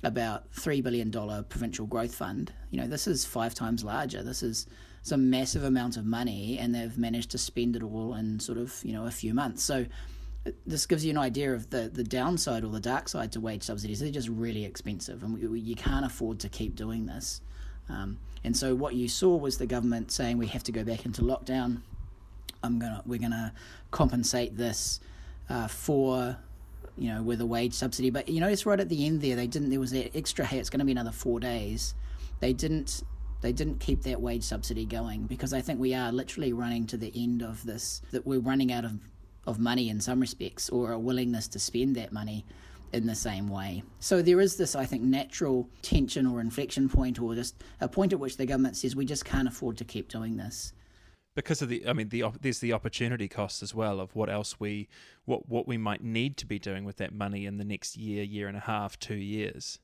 [0.03, 2.51] about three billion dollar provincial growth fund.
[2.71, 4.21] You know, this is five times larger.
[4.21, 4.67] This is
[5.11, 8.79] a massive amount of money, and they've managed to spend it all in sort of
[8.83, 9.63] you know a few months.
[9.63, 9.85] So
[10.65, 13.63] this gives you an idea of the, the downside or the dark side to wage
[13.63, 14.01] subsidies.
[14.01, 17.39] They're just really expensive, and we, we, you can't afford to keep doing this.
[17.87, 21.05] Um, and so what you saw was the government saying we have to go back
[21.05, 21.81] into lockdown.
[22.63, 23.53] I'm gonna we're gonna
[23.91, 24.99] compensate this
[25.49, 26.37] uh, for
[26.97, 28.09] you know with a wage subsidy.
[28.09, 29.69] But you notice right at the end there they didn't.
[29.69, 30.45] There was that extra.
[30.45, 31.93] Hey, it's going to be another four days.
[32.39, 33.03] They didn't.
[33.41, 36.97] They didn't keep that wage subsidy going because I think we are literally running to
[36.97, 38.01] the end of this.
[38.11, 38.93] That we're running out of
[39.45, 42.45] of money in some respects, or a willingness to spend that money
[42.93, 43.83] in the same way.
[43.99, 48.13] So there is this, I think, natural tension or inflection point, or just a point
[48.13, 50.73] at which the government says we just can't afford to keep doing this
[51.35, 54.59] because of the i mean the there's the opportunity cost as well of what else
[54.59, 54.87] we
[55.25, 58.23] what what we might need to be doing with that money in the next year
[58.23, 59.79] year and a half two years.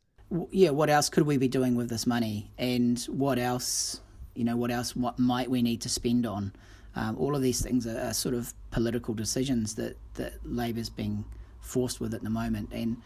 [0.51, 2.51] Yeah what else could we be doing with this money?
[2.57, 4.01] And what else
[4.35, 6.53] you know what else what might we need to spend on?
[6.95, 11.23] Um, all of these things are, are, sort of political decisions that that labor's being
[11.61, 12.69] forced with at the moment.
[12.71, 12.97] And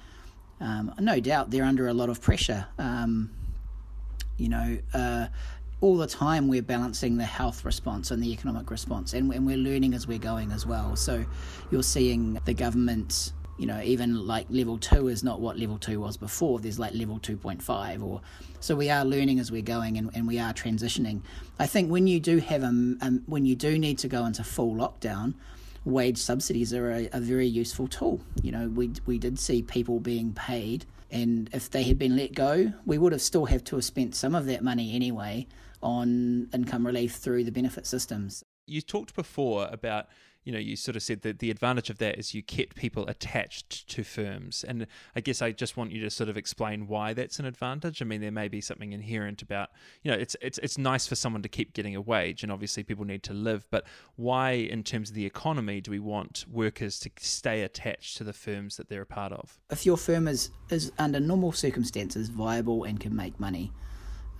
[0.60, 2.66] um, no doubt they're under a lot of pressure.
[2.78, 3.30] Um,
[4.38, 5.28] you know, uh,
[5.84, 9.58] all the time we're balancing the health response and the economic response, and, and we're
[9.58, 10.96] learning as we're going as well.
[10.96, 11.26] So
[11.72, 16.00] you're seeing the government you know, even like level two is not what level two
[16.00, 16.60] was before.
[16.60, 18.22] There's like level 2.5 or
[18.60, 21.22] so we are learning as we're going and, and we are transitioning.
[21.60, 24.44] I think when you do have a, a when you do need to go into
[24.44, 25.36] full lockdown,
[25.86, 28.22] wage subsidies are a, a, very useful tool.
[28.42, 32.34] You know, we we did see people being paid, and if they had been let
[32.34, 35.46] go, we would have still have to have spent some of that money anyway
[35.84, 38.44] on income relief through the benefit systems.
[38.66, 40.08] You talked before about,
[40.46, 43.06] you know, you sort of said that the advantage of that is you kept people
[43.08, 44.64] attached to firms.
[44.66, 48.02] And I guess I just want you to sort of explain why that's an advantage.
[48.02, 49.70] I mean, there may be something inherent about,
[50.02, 52.84] you know, it's it's it's nice for someone to keep getting a wage and obviously
[52.84, 57.00] people need to live, but why in terms of the economy do we want workers
[57.00, 59.60] to stay attached to the firms that they're a part of?
[59.70, 63.74] If your firm is is under normal circumstances viable and can make money,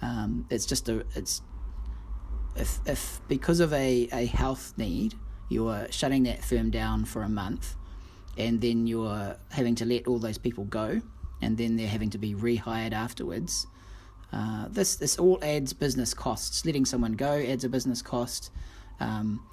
[0.04, 1.42] um, it's just a it's
[2.56, 5.16] if if because of a, a health need
[5.50, 7.76] you are shutting that firm down for a month
[8.38, 11.02] and then you're having to let all those people go
[11.42, 13.68] and then they're having to be rehired afterwards.
[14.32, 16.66] Uh, this this all adds business costs.
[16.66, 18.52] Letting someone go adds a business cost.
[19.00, 19.46] Um,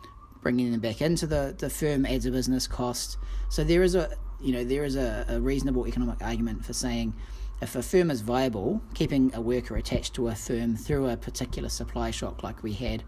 [0.43, 3.19] bringing them back into the, the firm adds a business cost.
[3.51, 7.15] So there is a you know there is a, a reasonable economic argument for saying
[7.61, 11.69] if a firm is viable, keeping a worker attached to a firm through a particular
[11.69, 13.05] supply shock like we had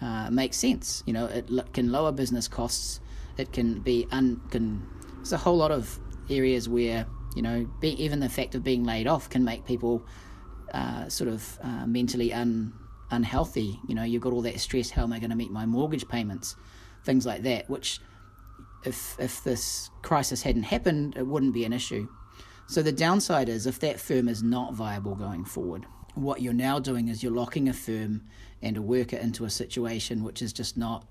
[0.00, 1.02] uh, makes sense.
[1.06, 3.00] You know, it can lower business costs.
[3.36, 4.86] It can be un can.
[5.16, 8.84] There's a whole lot of areas where you know be, even the fact of being
[8.84, 10.06] laid off can make people
[10.72, 12.72] uh, sort of uh, mentally un
[13.10, 13.80] unhealthy.
[13.88, 14.90] You know, you've got all that stress.
[14.90, 16.56] How am I going to meet my mortgage payments?
[17.04, 17.68] Things like that.
[17.70, 18.00] Which,
[18.84, 22.08] if if this crisis hadn't happened, it wouldn't be an issue.
[22.66, 26.78] So the downside is if that firm is not viable going forward, what you're now
[26.78, 28.22] doing is you're locking a firm
[28.62, 31.06] and a worker into a situation which is just not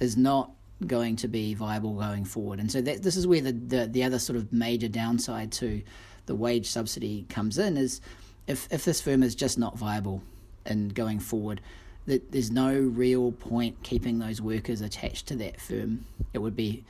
[0.00, 0.50] is not
[0.86, 2.58] going to be viable going forward.
[2.58, 5.82] And so that this is where the, the, the other sort of major downside to
[6.26, 8.00] the wage subsidy comes in is
[8.46, 10.22] if if this firm is just not viable
[10.64, 11.60] and going forward,
[12.06, 16.04] that there's no real point keeping those workers attached to that firm.
[16.32, 16.84] It would be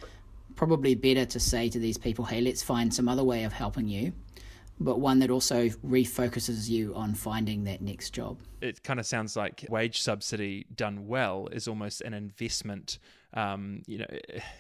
[0.57, 3.89] probably better to say to these people, hey, let's find some other way of helping
[3.89, 4.13] you,
[4.81, 8.39] but one that also refocuses you on finding that next job.
[8.61, 12.99] It kind of sounds like wage subsidy done well is almost an investment
[13.35, 14.07] um, you know,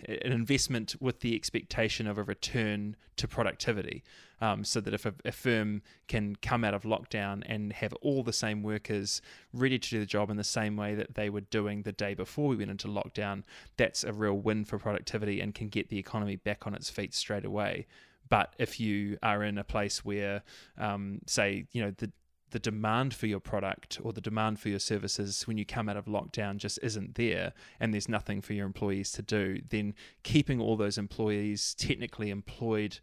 [0.07, 4.03] an investment with the expectation of a return to productivity.
[4.41, 8.25] Um, so that if a, a, firm can come out of lockdown and have all
[8.25, 9.23] the same workers
[9.53, 12.15] ready to do the job in the same way that they were doing the day
[12.15, 13.45] before we went into lockdown,
[13.77, 17.15] that's a real win for productivity and can get the economy back on its feet
[17.15, 17.87] straight away.
[18.33, 20.43] But if you are in a place where,
[20.79, 22.11] um, say, you know, the
[22.49, 25.99] the demand for your product or the demand for your services when you come out
[25.99, 30.63] of lockdown just isn't there and there's nothing for your employees to do, then keeping
[30.63, 33.01] all those employees technically employed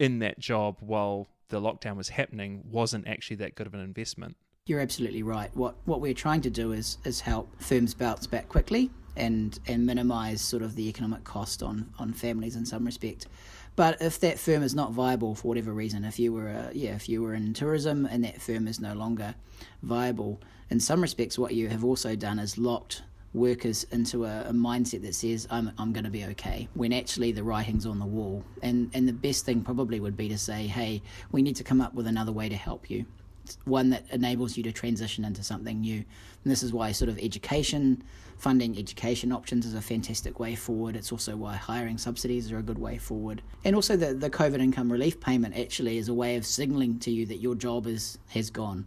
[0.00, 4.36] in that job while the lockdown was happening wasn't actually that good of an investment.
[4.66, 5.50] You're absolutely right.
[5.54, 9.86] What what we're trying to do is is help firms bounce back quickly and and
[9.86, 13.28] minimise sort of the economic cost on on families in some respect.
[13.76, 16.94] But if that firm is not viable for whatever reason, if you were a, yeah,
[16.94, 19.34] if you were in tourism and that firm is no longer
[19.82, 23.02] viable, in some respects, what you have also done is locked
[23.34, 27.32] workers into a, a mindset that says I'm I'm going to be okay when actually
[27.32, 28.42] the writing's on the wall.
[28.62, 31.82] And and the best thing probably would be to say, hey, we need to come
[31.82, 33.04] up with another way to help you
[33.64, 35.98] one that enables you to transition into something new.
[35.98, 38.02] And this is why sort of education,
[38.38, 40.96] funding education options is a fantastic way forward.
[40.96, 43.42] It's also why hiring subsidies are a good way forward.
[43.64, 47.10] And also the, the COVID income relief payment actually is a way of signaling to
[47.10, 48.86] you that your job is has gone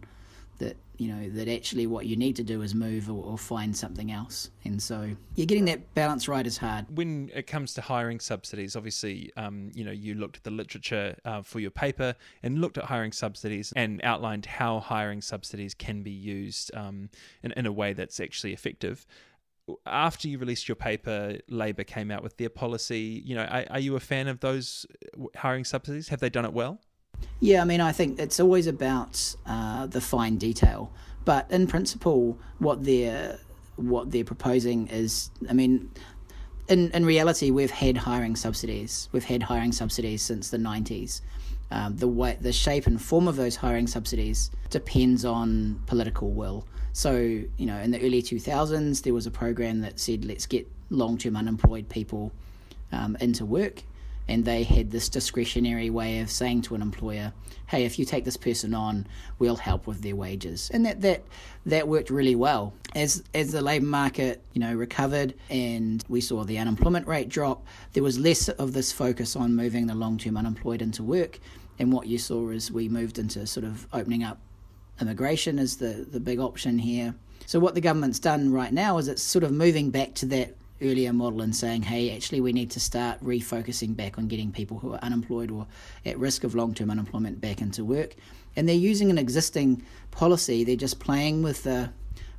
[0.60, 3.74] that you know that actually what you need to do is move or, or, find
[3.74, 7.80] something else and so you're getting that balance right is hard when it comes to
[7.80, 12.14] hiring subsidies obviously um, you know you looked at the literature uh, for your paper
[12.42, 17.08] and looked at hiring subsidies and outlined how hiring subsidies can be used um,
[17.42, 19.06] in, in a way that's actually effective
[19.86, 23.22] after you released your paper, Labor came out with their policy.
[23.24, 24.86] You know, are, are you a fan of those
[25.36, 26.08] hiring subsidies?
[26.08, 26.80] Have they done it well?
[27.40, 30.92] Yeah, I mean, I think it's always about uh, the fine detail,
[31.24, 33.38] but in principle, what they're
[33.76, 35.90] what they're proposing is, I mean,
[36.68, 39.08] in in reality, we've had hiring subsidies.
[39.12, 41.22] We've had hiring subsidies since the nineties.
[41.72, 46.66] Um, the way, the shape and form of those hiring subsidies depends on political will.
[46.92, 50.66] So, you know, in the early 2000s, there was a program that said, let's get
[50.90, 52.32] long term unemployed people
[52.92, 53.82] um, into work.
[54.28, 57.32] And they had this discretionary way of saying to an employer,
[57.66, 59.08] "Hey, if you take this person on,
[59.40, 61.24] we'll help with their wages," and that that
[61.66, 62.72] that worked really well.
[62.94, 67.66] As as the labour market, you know, recovered and we saw the unemployment rate drop,
[67.92, 71.40] there was less of this focus on moving the long term unemployed into work,
[71.80, 74.38] and what you saw is we moved into sort of opening up
[75.00, 77.14] immigration is the the big option here.
[77.46, 80.56] So what the government's done right now is it's sort of moving back to that
[80.82, 84.78] earlier model and saying, hey, actually, we need to start refocusing back on getting people
[84.78, 85.66] who are unemployed or
[86.06, 88.14] at risk of long term unemployment back into work.
[88.56, 91.90] And they're using an existing policy, they're just playing with the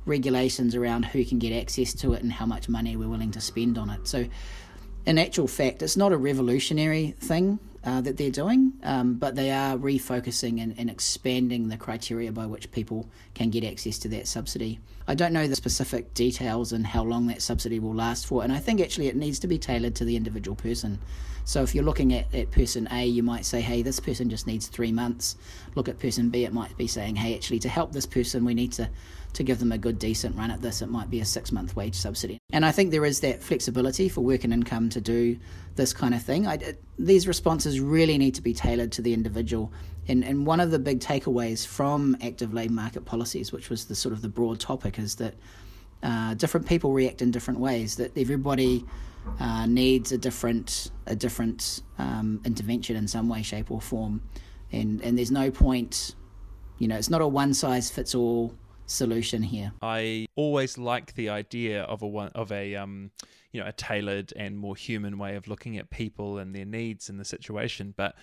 [0.04, 3.40] regulations around who can get access to it and how much money we're willing to
[3.40, 4.06] spend on it.
[4.08, 4.26] So,
[5.06, 9.50] in actual fact, it's not a revolutionary thing uh, that they're doing, um, but they
[9.50, 14.28] are refocusing and, and, expanding the criteria by which people can get access to that
[14.28, 14.78] subsidy.
[15.08, 18.52] I don't know the specific details and how long that subsidy will last for, and
[18.52, 21.00] I think actually it needs to be tailored to the individual person.
[21.44, 24.46] So if you're looking at, at person A, you might say, hey, this person just
[24.46, 25.36] needs three months.
[25.74, 28.54] Look at person B, it might be saying, hey, actually, to help this person, we
[28.54, 28.88] need to
[29.34, 31.74] to give them a good, decent run at this, it might be a six month
[31.76, 32.38] wage subsidy.
[32.52, 35.38] And I think there is that flexibility for work and income to do
[35.74, 36.46] this kind of thing.
[36.46, 39.72] I, these responses really need to be tailored to the individual.
[40.08, 43.94] And, and one of the big takeaways from active labour market policies, which was the
[43.94, 45.34] sort of the broad topic, is that
[46.02, 47.96] uh, different people react in different ways.
[47.96, 48.84] That everybody
[49.38, 54.20] uh, needs a different a different um, intervention in some way, shape, or form
[54.72, 56.14] and and there's no point,
[56.78, 58.54] you know, it's not a one size fits all
[58.92, 59.72] solution here.
[59.82, 63.10] I always like the idea of a one of a um,
[63.52, 67.08] you know a tailored and more human way of looking at people and their needs
[67.08, 68.14] in the situation, but.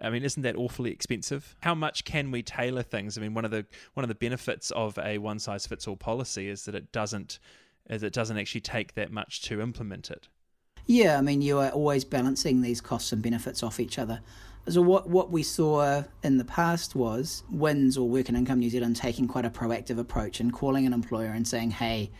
[0.00, 1.56] I mean, isn't that awfully expensive?
[1.58, 3.18] How much can we tailor things?
[3.18, 5.96] I mean, one of the one of the benefits of a one size fits all
[5.96, 7.40] policy is that it doesn't
[7.90, 10.28] is it doesn't actually take that much to implement it.
[10.86, 14.20] Yeah, I mean, you are always balancing these costs and benefits off each other.
[14.68, 18.68] So what what we saw in the past was WINZ or Work and Income New
[18.68, 22.10] Zealand taking quite a proactive approach and calling an employer and saying, "Hey,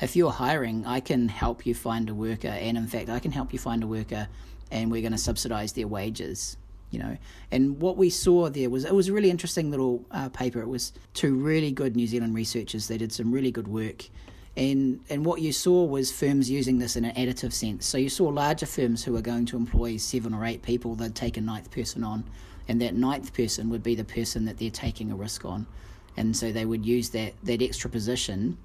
[0.00, 3.30] if you're hiring, I can help you find a worker, and in fact, I can
[3.30, 4.26] help you find a worker,
[4.72, 6.56] and we're going to subsidise their wages."
[6.90, 7.16] You know,
[7.52, 10.60] and what we saw there was it was a really interesting little uh, paper.
[10.60, 12.88] It was two really good New Zealand researchers.
[12.88, 14.10] They did some really good work
[14.56, 17.86] and and what you saw was firms using this in an additive sense.
[17.86, 20.94] So you saw larger firms who were going to employ seven or eight people.
[20.94, 22.24] They'd take a ninth person on,
[22.68, 25.66] and that ninth person would be the person that they're taking a risk on,
[26.16, 28.56] and so they would use that that extra position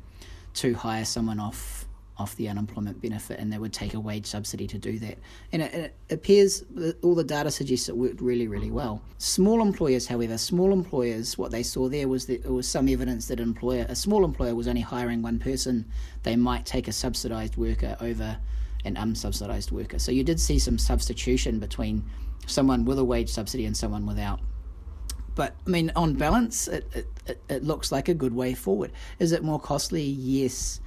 [0.55, 1.85] to hire someone off
[2.19, 5.17] off the unemployment benefit, and they would take a wage subsidy to do that.
[5.51, 6.63] And it, it appears
[7.01, 9.01] all the data suggests it worked really, really well.
[9.17, 13.27] Small employers, however, small employers, what they saw there was that there was some evidence
[13.27, 15.85] that an employer, a small employer, was only hiring one person.
[16.23, 18.37] They might take a subsidised worker over
[18.85, 19.99] an unsubsidised worker.
[19.99, 22.03] So you did see some substitution between
[22.47, 24.39] someone with a wage subsidy and someone without.
[25.35, 26.85] But I mean, on balance, it,
[27.25, 28.91] it, it looks like a good way forward.
[29.19, 30.03] Is it more costly?
[30.03, 30.81] Yes.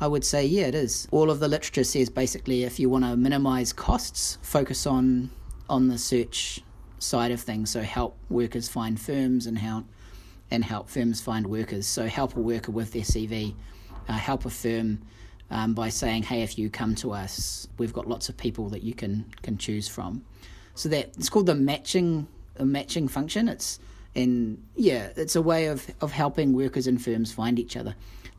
[0.00, 1.08] I would say, yeah, it is.
[1.10, 5.30] All of the literature says basically if you want to minimize costs, focus on
[5.68, 6.60] on the search
[6.98, 7.70] side of things.
[7.70, 9.86] So help workers find firms and help
[10.50, 11.86] and help firms find workers.
[11.86, 13.54] So help a worker with their CV,
[14.08, 15.00] uh, help a firm
[15.50, 18.82] um, by saying, hey, if you come to us, we've got lots of people that
[18.82, 20.24] you can can choose from.
[20.74, 22.28] So that it's called the matching
[22.60, 23.48] matching function.
[23.48, 23.80] It's
[24.14, 27.94] and yeah, it's a way of, of helping workers and firms find each other.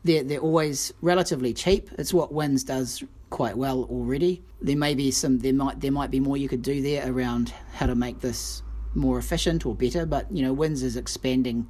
[0.08, 1.90] They're, they're always relatively cheap.
[1.98, 4.42] It's what WINZ does quite well already.
[4.62, 7.52] There may be some there might there might be more you could do there around
[7.74, 8.62] how to make this
[8.94, 10.06] more efficient or better.
[10.06, 11.68] But you know, WINZ is expanding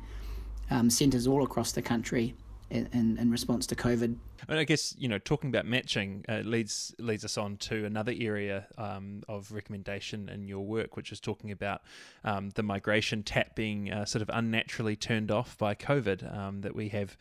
[0.70, 2.36] um, centres all across the country
[2.70, 4.14] in, in, in, response to COVID.
[4.48, 8.14] And I guess you know, talking about matching uh, leads leads us on to another
[8.16, 11.82] area um, of recommendation in your work, which is talking about
[12.24, 16.36] um, the migration tap being uh, sort of unnaturally turned off by COVID.
[16.36, 17.16] Um, that we have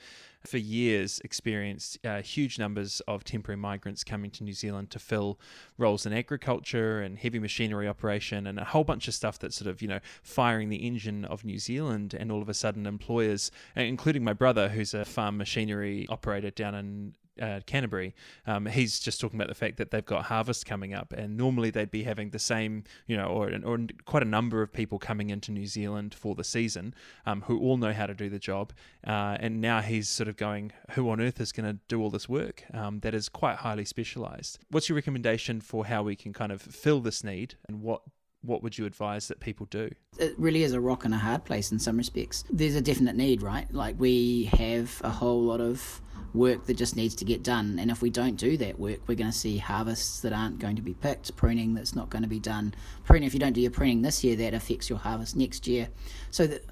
[0.47, 5.39] for years experienced uh, huge numbers of temporary migrants coming to New Zealand to fill
[5.77, 9.69] roles in agriculture and heavy machinery operation and a whole bunch of stuff that's sort
[9.69, 12.13] of, you know, firing the engine of New Zealand.
[12.13, 16.75] And all of a sudden, employers, including my brother, who's a farm machinery operator down
[16.75, 20.93] in uh, Canterbury, um, he's just talking about the fact that they've got harvest coming
[20.93, 24.61] up, and normally they'd be having the same, you know, or or quite a number
[24.61, 26.93] of people coming into New Zealand for the season,
[27.25, 28.73] um, who all know how to do the job,
[29.05, 32.09] uh, and now he's sort of going, who on earth is going to do all
[32.09, 34.59] this work um, that is quite highly specialised?
[34.69, 38.01] What's your recommendation for how we can kind of fill this need, and what
[38.41, 39.89] what would you advise that people do?
[40.17, 42.43] It really is a rock and a hard place in some respects.
[42.49, 43.71] There's a definite need, right?
[43.73, 46.01] Like we have a whole lot of
[46.33, 47.79] work that just needs to get done.
[47.79, 50.75] And if we don't do that work, we're going to see harvests that aren't going
[50.75, 52.73] to be picked, pruning that's not going to be done.
[53.05, 55.89] Pruning, if you don't do your pruning this year, that affects your harvest next year.
[56.31, 56.63] So that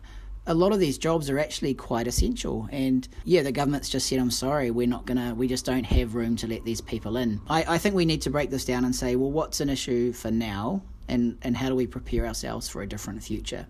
[0.48, 2.70] a lot of these jobs are actually quite essential.
[2.72, 5.86] And yeah, the government's just said, I'm sorry, we're not going to, we just don't
[5.86, 7.42] have room to let these people in.
[7.50, 10.14] I, I think we need to break this down and say, well, what's an issue
[10.14, 10.84] for now?
[11.08, 13.68] And, and how do we prepare ourselves for a different future?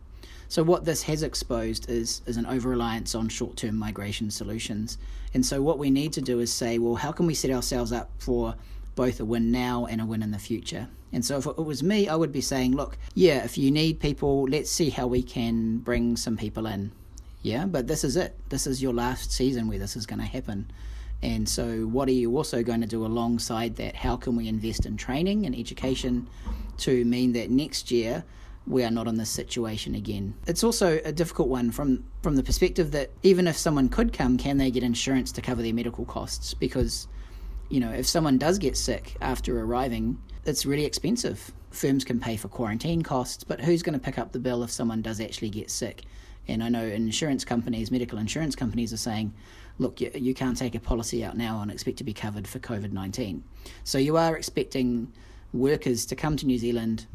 [0.47, 4.97] So what this has exposed is is an over reliance on short term migration solutions.
[5.33, 7.91] And so what we need to do is say, well, how can we set ourselves
[7.91, 8.55] up for
[8.95, 10.87] both a win now and a win in the future?
[11.11, 13.99] And so if it was me, I would be saying, look, yeah, if you need
[13.99, 16.91] people, let's see how we can bring some people in.
[17.41, 18.37] Yeah, but this is it.
[18.49, 20.71] This is your last season where this is going to happen.
[21.21, 23.95] And so, what are you also going to do alongside that?
[23.95, 26.27] How can we invest in training and education
[26.77, 28.23] to mean that next year
[28.67, 30.33] we are not in this situation again.
[30.47, 34.37] It's also a difficult one from from the perspective that even if someone could come,
[34.37, 36.53] can they get insurance to cover their medical costs?
[36.53, 37.07] Because
[37.69, 41.51] you know, if someone does get sick after arriving, it's really expensive.
[41.71, 44.71] Firms can pay for quarantine costs, but who's going to pick up the bill if
[44.71, 46.03] someone does actually get sick?
[46.47, 49.33] And I know insurance companies, medical insurance companies, are saying,
[49.77, 52.59] look, you, you can't take a policy out now and expect to be covered for
[52.59, 53.43] COVID 19.
[53.83, 55.11] So you are expecting
[55.53, 57.05] workers to come to New Zealand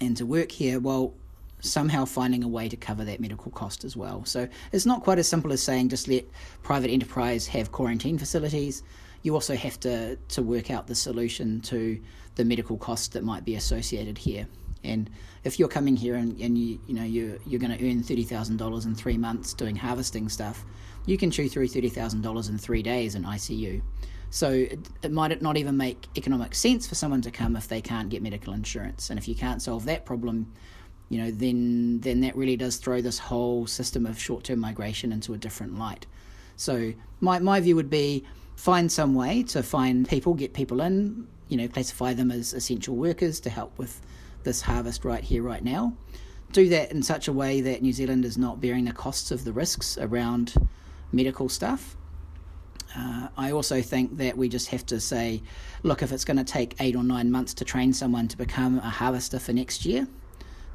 [0.00, 1.14] and to work here while
[1.60, 4.24] somehow finding a way to cover that medical cost as well.
[4.24, 6.24] So it's not quite as simple as saying just let
[6.62, 8.82] private enterprise have quarantine facilities.
[9.22, 12.00] You also have to, to work out the solution to
[12.36, 14.46] the medical costs that might be associated here.
[14.84, 15.10] And
[15.44, 18.22] if you're coming here and, and you you know you're you're going to earn thirty
[18.22, 20.64] thousand dollars in three months doing harvesting stuff,
[21.06, 23.82] you can chew through thirty thousand dollars in three days in ICU.
[24.30, 27.80] So it, it, might not even make economic sense for someone to come if they
[27.80, 29.08] can't get medical insurance.
[29.08, 30.52] And if you can't solve that problem,
[31.08, 35.12] you know, then then that really does throw this whole system of short term migration
[35.12, 36.06] into a different light.
[36.56, 38.24] So my my view would be
[38.56, 42.96] find some way to find people, get people in, you know, classify them as essential
[42.96, 44.00] workers to help with
[44.42, 45.94] this harvest right here, right now.
[46.52, 49.44] Do that in such a way that New Zealand is not bearing the costs of
[49.44, 50.54] the risks around
[51.12, 51.96] medical stuff.
[52.96, 55.42] Uh, I also think that we just have to say,
[55.82, 58.78] look, if it's going to take eight or nine months to train someone to become
[58.78, 60.06] a harvester for next year,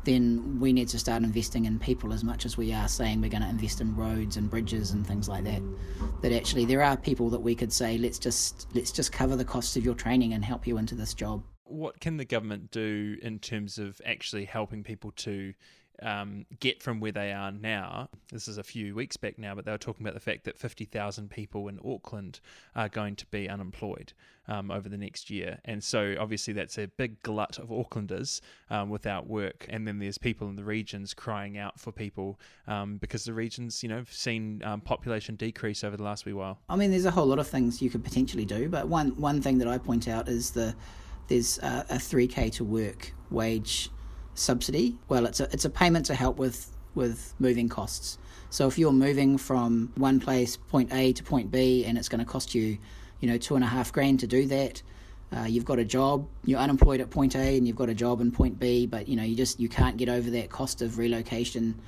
[0.04, 3.30] then we need to start investing in people as much as we are saying we're
[3.30, 5.62] going to invest in roads and bridges and things like that.
[6.22, 9.46] That actually there are people that we could say let's just let's just cover the
[9.46, 11.44] costs of your training and help you into this job.
[11.64, 15.54] What can the government do in terms of actually helping people to
[16.02, 18.10] um, get from where they are now.
[18.32, 20.58] This is a few weeks back now, but they were talking about the fact that
[20.58, 22.40] 50,000 people in Auckland
[22.76, 24.14] are going to be unemployed
[24.48, 25.60] um, over the next year.
[25.66, 29.66] And so obviously that's a big glut of Aucklanders um, without work.
[29.70, 33.84] And then there's people in the regions crying out for people um, because the regions,
[33.84, 36.60] you know, have seen um, population decrease over the last wee while.
[36.70, 39.42] I mean, there's a whole lot of things you could potentially do, but one, one
[39.42, 40.76] thing that I point out is the
[41.28, 43.90] there's a, a 3K to work wage
[44.42, 44.98] subsidy.
[45.08, 48.18] Well, it's a it's a payment to help with with moving costs.
[48.50, 52.20] So if you're moving from one place, point A to point B, and it's going
[52.20, 52.78] to cost you,
[53.22, 54.82] you know, two and a half grand to do that,
[55.34, 58.20] uh, you've got a job, you're unemployed at point A, and you've got a job
[58.20, 60.98] in point B, but you know you just you can't get over that cost of
[60.98, 61.80] relocation.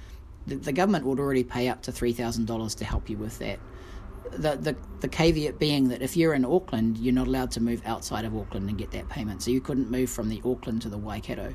[0.47, 3.37] The, the government would already pay up to three thousand dollars to help you with
[3.39, 3.59] that.
[4.31, 7.81] The, the the caveat being that if you're in Auckland, you're not allowed to move
[7.85, 9.43] outside of Auckland and get that payment.
[9.43, 11.53] So you couldn't move from the Auckland to the Waikato.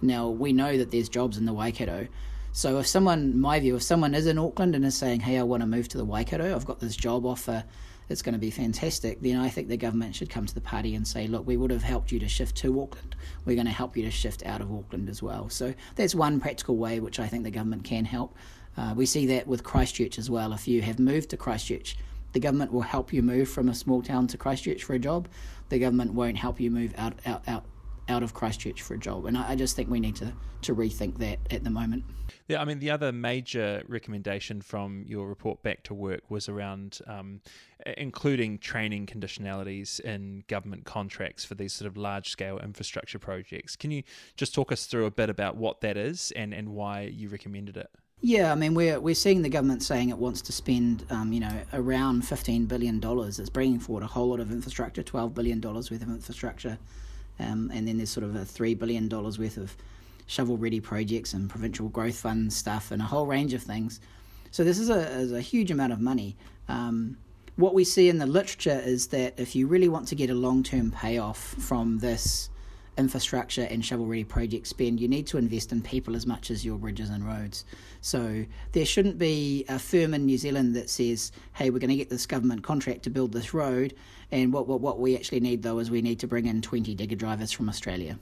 [0.00, 2.08] Now, we know that there's jobs in the Waikato.
[2.52, 5.42] So if someone, my view, if someone is in Auckland and is saying, hey, I
[5.42, 7.64] want to move to the Waikato, I've got this job offer,
[8.08, 10.94] it's going to be fantastic, then I think the government should come to the party
[10.94, 13.16] and say, look, we would have helped you to shift to Auckland.
[13.44, 15.50] We're going to help you to shift out of Auckland as well.
[15.50, 18.34] So that's one practical way which I think the government can help.
[18.76, 20.52] Uh, we see that with Christchurch as well.
[20.52, 21.96] If you have moved to Christchurch,
[22.32, 25.28] the government will help you move from a small town to Christchurch for a job.
[25.68, 27.64] The government won't help you move out, out, out
[28.08, 29.26] out of Christchurch for a job.
[29.26, 30.32] And I, I, just think we need to,
[30.62, 32.04] to rethink that at the moment.
[32.48, 37.00] Yeah, I mean, the other major recommendation from your report back to work was around
[37.06, 37.40] um,
[37.96, 43.76] including training conditionalities in government contracts for these sort of large scale infrastructure projects.
[43.76, 44.02] Can you
[44.36, 47.76] just talk us through a bit about what that is and, and why you recommended
[47.76, 47.90] it?
[48.20, 51.38] Yeah, I mean we're we're seeing the government saying it wants to spend, um, you
[51.38, 53.38] know, around fifteen billion dollars.
[53.38, 56.78] It's bringing forward a whole lot of infrastructure, twelve billion dollars worth of infrastructure
[57.38, 59.76] um, and then there's sort of a $3 billion worth of
[60.26, 64.00] shovel ready projects and provincial growth fund stuff and a whole range of things.
[64.50, 66.36] So this is a, is a huge amount of money.
[66.68, 67.16] Um,
[67.56, 70.34] what we see in the literature is that if you really want to get a
[70.34, 72.50] long term payoff from this
[72.98, 76.64] infrastructure and shovel ready project spend, you need to invest in people as much as
[76.64, 77.64] your bridges and roads.
[78.00, 81.96] So there shouldn't be a firm in New Zealand that says, hey, we're going to
[81.96, 83.94] get this government contract to build this road,
[84.30, 86.94] and what, what, what we actually need though is we need to bring in 20
[86.94, 88.18] digger drivers from Australia.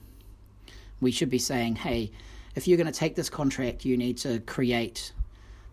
[1.00, 2.12] We should be saying, hey,
[2.54, 5.12] if you're going to take this contract, you need to create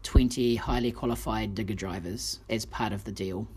[0.04, 3.48] 20 highly qualified digger drivers as part of the deal.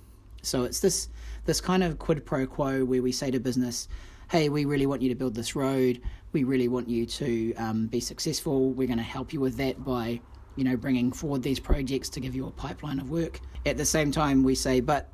[0.42, 1.08] So it's this
[1.44, 3.88] this kind of quid pro quo where we say to business,
[4.28, 6.00] hey, we really want you to build this road.
[6.32, 8.70] We really want you to um, be successful.
[8.70, 10.20] We're going to help you with that by,
[10.56, 13.40] you know, bringing forward these projects to give you a pipeline of work.
[13.64, 15.12] At the same time, we say, but,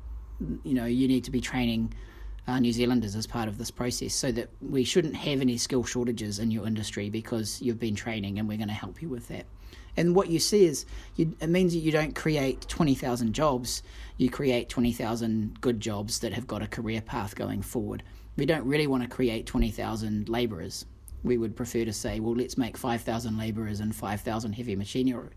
[0.63, 1.93] you know, you need to be training
[2.47, 5.83] uh, New Zealanders as part of this process so that we shouldn't have any skill
[5.83, 9.27] shortages in your industry because you've been training and we're going to help you with
[9.27, 9.45] that.
[9.95, 10.87] And what you see is
[11.17, 13.83] you, it means that you don't create 20,000 jobs,
[14.17, 18.01] you create 20,000 good jobs that have got a career path going forward
[18.35, 20.85] we don't really want to create 20,000 labourers.
[21.23, 25.29] We would prefer to say, well, let's make 5,000 labourers and 5,000 heavy machinery,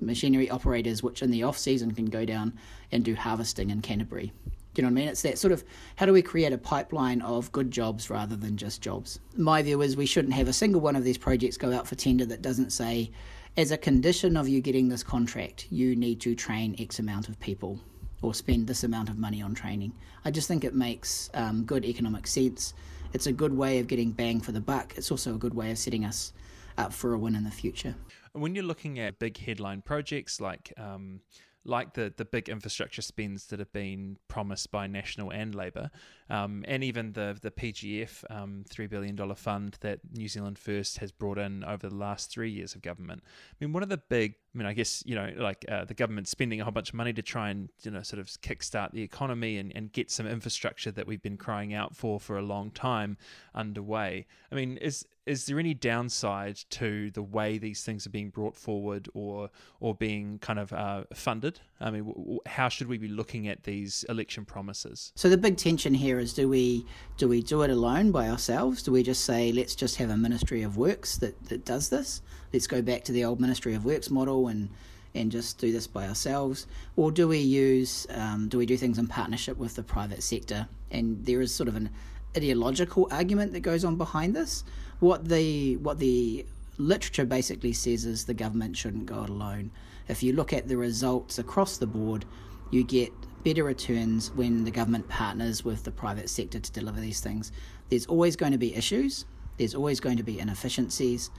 [0.00, 2.58] machinery operators, which in the off season can go down
[2.92, 4.32] and do harvesting in Canterbury.
[4.74, 5.08] Do you know what I mean?
[5.08, 5.64] It's that sort of
[5.96, 9.18] how do we create a pipeline of good jobs rather than just jobs?
[9.36, 11.96] My view is we shouldn't have a single one of these projects go out for
[11.96, 13.10] tender that doesn't say,
[13.56, 17.40] as a condition of you getting this contract, you need to train X amount of
[17.40, 17.80] people
[18.22, 19.92] or spend this amount of money on training.
[20.24, 22.74] I just think it makes um, good economic sense.
[23.12, 24.94] It's a good way of getting bang for the buck.
[24.96, 26.32] It's also a good way of setting us
[26.76, 27.94] up for a win in the future.
[28.32, 31.20] When you're looking at big headline projects like um,
[31.68, 35.90] like the the big infrastructure spends that have been promised by National and Labour,
[36.30, 40.98] um, and even the the PGF um, three billion dollar fund that New Zealand First
[40.98, 43.22] has brought in over the last three years of government.
[43.24, 45.94] I mean, one of the big, I mean, I guess you know, like uh, the
[45.94, 48.92] government spending a whole bunch of money to try and you know sort of kickstart
[48.92, 52.42] the economy and, and get some infrastructure that we've been crying out for for a
[52.42, 53.18] long time
[53.54, 54.26] underway.
[54.50, 58.56] I mean, is is there any downside to the way these things are being brought
[58.56, 61.60] forward or or being kind of uh, funded?
[61.80, 65.12] I mean, w- how should we be looking at these election promises?
[65.16, 66.86] So the big tension here is: do we
[67.18, 68.82] do we do it alone by ourselves?
[68.82, 72.22] Do we just say let's just have a Ministry of Works that, that does this?
[72.52, 74.70] Let's go back to the old Ministry of Works model and
[75.14, 76.66] and just do this by ourselves,
[76.96, 80.68] or do we use um, do we do things in partnership with the private sector?
[80.90, 81.90] And there is sort of an
[82.36, 84.64] ideological argument that goes on behind this.
[85.00, 86.44] What the what the
[86.78, 89.70] literature basically says is the government shouldn't go it alone.
[90.08, 92.24] If you look at the results across the board,
[92.70, 93.12] you get
[93.44, 97.52] better returns when the government partners with the private sector to deliver these things.
[97.88, 99.24] There's always going to be issues.
[99.58, 101.30] There's always going to be inefficiencies.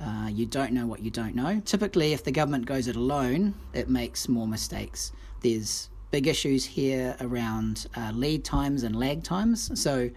[0.00, 1.60] Uh, you don't know what you don't know.
[1.64, 5.12] Typically, if the government goes it alone, it makes more mistakes.
[5.42, 9.70] There's big issues here around uh, lead times and lag times.
[9.80, 10.10] So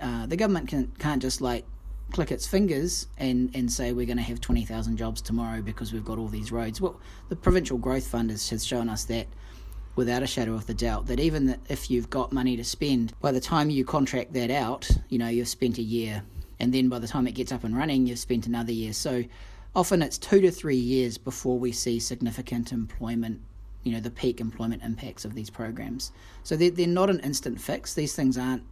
[0.00, 1.64] uh, the government can, can't just like
[2.12, 6.04] click its fingers and, and say we're going to have 20,000 jobs tomorrow because we've
[6.04, 6.80] got all these roads.
[6.80, 9.26] Well, the Provincial Growth Fund has, has shown us that
[9.96, 13.32] without a shadow of the doubt that even if you've got money to spend, by
[13.32, 16.22] the time you contract that out, you know, you've spent a year.
[16.60, 18.92] And then by the time it gets up and running, you've spent another year.
[18.92, 19.24] So
[19.74, 23.40] often it's two to three years before we see significant employment,
[23.82, 26.12] you know, the peak employment impacts of these programs.
[26.42, 27.94] So they're, they're not an instant fix.
[27.94, 28.62] These things aren't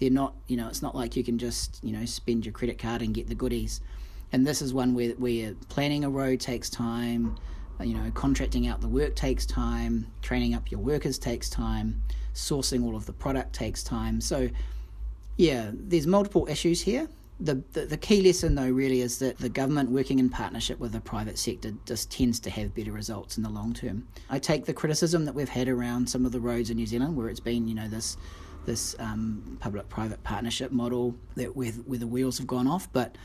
[0.00, 2.78] they're not, you know, it's not like you can just, you know, spend your credit
[2.78, 3.80] card and get the goodies.
[4.32, 7.36] And this is one where, where planning a road takes time,
[7.80, 12.02] you know, contracting out the work takes time, training up your workers takes time,
[12.34, 14.20] sourcing all of the product takes time.
[14.20, 14.48] So,
[15.36, 17.08] yeah, there's multiple issues here.
[17.40, 20.92] The, the, the key lesson though really is that the government working in partnership with
[20.92, 24.06] the private sector just tends to have better results in the long term.
[24.30, 27.16] I take the criticism that we've had around some of the roads in New Zealand
[27.16, 28.16] where it's been you know this
[28.66, 33.16] this um, public-private partnership model that where, where the wheels have gone off, but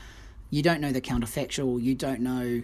[0.50, 1.80] you don't know the counterfactual.
[1.82, 2.62] You don't know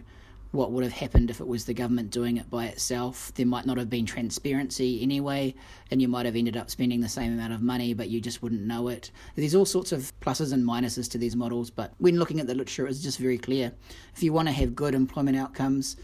[0.52, 3.32] what would have happened if it was the government doing it by itself.
[3.34, 5.54] There might not have been transparency anyway,
[5.90, 8.42] and you might have ended up spending the same amount of money, but you just
[8.42, 9.10] wouldn't know it.
[9.34, 12.54] There's all sorts of pluses and minuses to these models, but when looking at the
[12.54, 13.72] literature, it's just very clear.
[14.14, 15.96] If you want to have good employment outcomes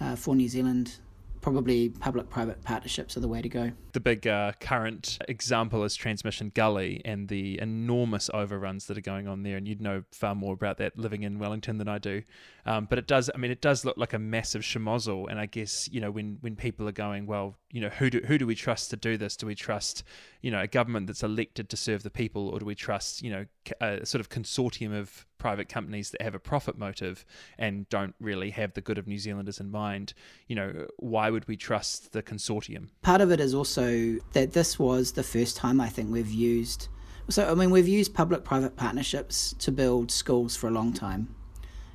[0.00, 0.96] uh, for New Zealand,
[1.42, 3.72] probably public private partnerships are the way to go.
[3.92, 9.28] The big uh, current example is Transmission Gully and the enormous overruns that are going
[9.28, 9.58] on there.
[9.58, 12.22] And you'd know far more about that living in Wellington than I do.
[12.64, 15.28] Um, but it does, I mean, it does look like a massive schmozzle.
[15.28, 18.20] And I guess, you know, when, when people are going, well, you know, who do,
[18.26, 19.36] who do we trust to do this?
[19.36, 20.04] Do we trust,
[20.42, 23.30] you know, a government that's elected to serve the people, or do we trust, you
[23.30, 23.46] know,
[23.80, 27.24] a sort of consortium of private companies that have a profit motive
[27.58, 30.14] and don't really have the good of New Zealanders in mind?
[30.46, 32.90] You know, why would we trust the consortium?
[33.02, 36.88] Part of it is also that this was the first time I think we've used.
[37.28, 41.34] So, I mean, we've used public private partnerships to build schools for a long time.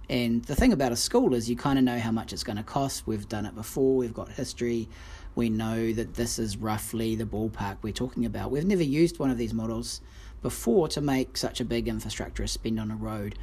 [0.10, 2.58] And the thing about a school is you kind of know how much it's going
[2.58, 3.06] to cost.
[3.06, 4.88] We've done it before, we've got history,
[5.36, 8.50] we know that this is roughly the ballpark we're talking about.
[8.50, 10.02] We've never used one of these models
[10.42, 13.38] before to make such a big infrastructure spend on a road.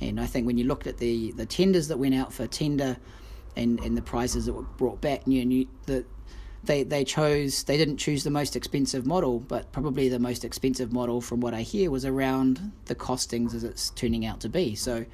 [0.00, 2.96] And I think when you looked at the, the tenders that went out for tender
[3.54, 6.04] and, and the prices that were brought back, you know, the,
[6.64, 10.92] they, they chose they didn't choose the most expensive model, but probably the most expensive
[10.92, 14.74] model from what I hear was around the costings as it's turning out to be.
[14.74, 15.06] So,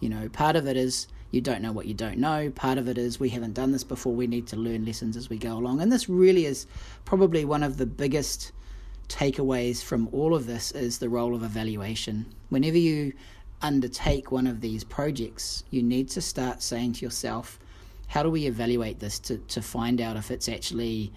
[0.00, 2.50] you know, part of it is you don't know what you don't know.
[2.50, 4.14] Part of it is we haven't done this before.
[4.14, 5.80] We need to learn lessons as we go along.
[5.80, 6.66] And this really is
[7.04, 8.52] probably one of the biggest
[9.08, 12.26] takeaways from all of this is the role of evaluation.
[12.48, 13.12] Whenever you
[13.62, 17.58] undertake one of these projects, you need to start saying to yourself,
[18.08, 21.12] how do we evaluate this to, to find out if it's actually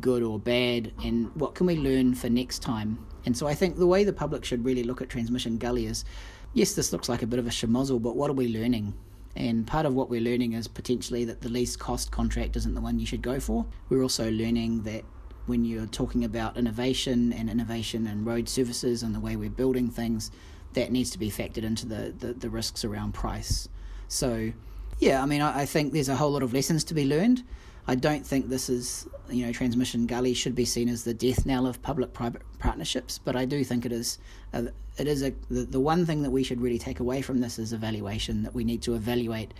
[0.00, 2.98] good or bad and what can we learn for next time?
[3.26, 6.04] And so I think the way the public should really look at Transmission Gully is
[6.52, 8.94] yes, this looks like a bit of a schmozzle, but what are we learning?
[9.36, 12.80] And part of what we're learning is potentially that the least cost contract isn't the
[12.80, 13.66] one you should go for.
[13.88, 15.04] We're also learning that
[15.46, 19.88] when you're talking about innovation and innovation and road services and the way we're building
[19.88, 20.30] things,
[20.74, 23.68] that needs to be factored into the, the, the risks around price.
[24.08, 24.52] So,
[24.98, 27.42] yeah, I mean, I, I think there's a whole lot of lessons to be learned.
[27.86, 31.46] I don't think this is, you know, Transmission Gully should be seen as the death
[31.46, 34.18] knell of public-private partnerships, but I do think it is.
[34.52, 34.68] A,
[34.98, 37.58] it is a the, the one thing that we should really take away from this
[37.58, 38.42] is evaluation.
[38.42, 39.54] That we need to evaluate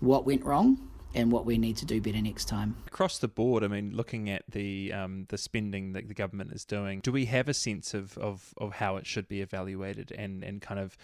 [0.00, 2.76] what went wrong and what we need to do better next time.
[2.86, 6.64] Across the board, I mean, looking at the um, the spending that the government is
[6.64, 10.42] doing, do we have a sense of, of, of how it should be evaluated and,
[10.42, 10.96] and kind of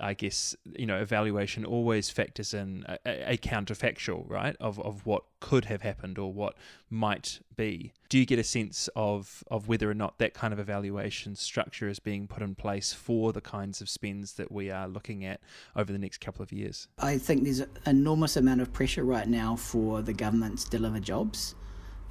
[0.00, 5.24] I guess you know evaluation always factors in a, a, counterfactual, right, of of what
[5.40, 6.56] could have happened or what
[6.90, 7.92] might be.
[8.08, 11.88] Do you get a sense of of whether or not that kind of evaluation structure
[11.88, 15.40] is being put in place for the kinds of spends that we are looking at
[15.76, 16.88] over the next couple of years?
[16.98, 21.00] I think there's an enormous amount of pressure right now for the government to deliver
[21.00, 21.54] jobs,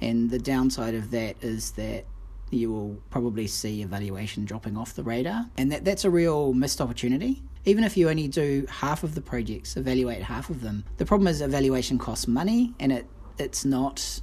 [0.00, 2.04] and the downside of that is that
[2.50, 5.46] you will probably see evaluation dropping off the radar.
[5.56, 7.42] And that, that's a real missed opportunity.
[7.64, 10.84] Even if you only do half of the projects, evaluate half of them.
[10.98, 13.06] The problem is evaluation costs money and it
[13.38, 14.20] it's not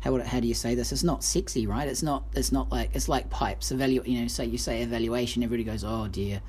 [0.00, 0.92] how how do you say this?
[0.92, 1.88] It's not sexy, right?
[1.88, 3.72] It's not it's not like it's like pipes.
[3.72, 6.40] Evaluate you know, say you say evaluation, everybody goes, Oh dear,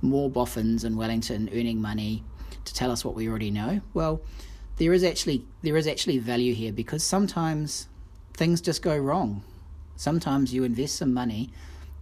[0.00, 2.22] more boffins in Wellington earning money
[2.64, 3.80] to tell us what we already know.
[3.94, 4.22] Well,
[4.76, 7.88] there is actually there is actually value here because sometimes
[8.34, 9.42] things just go wrong
[9.98, 11.50] Sometimes you invest some money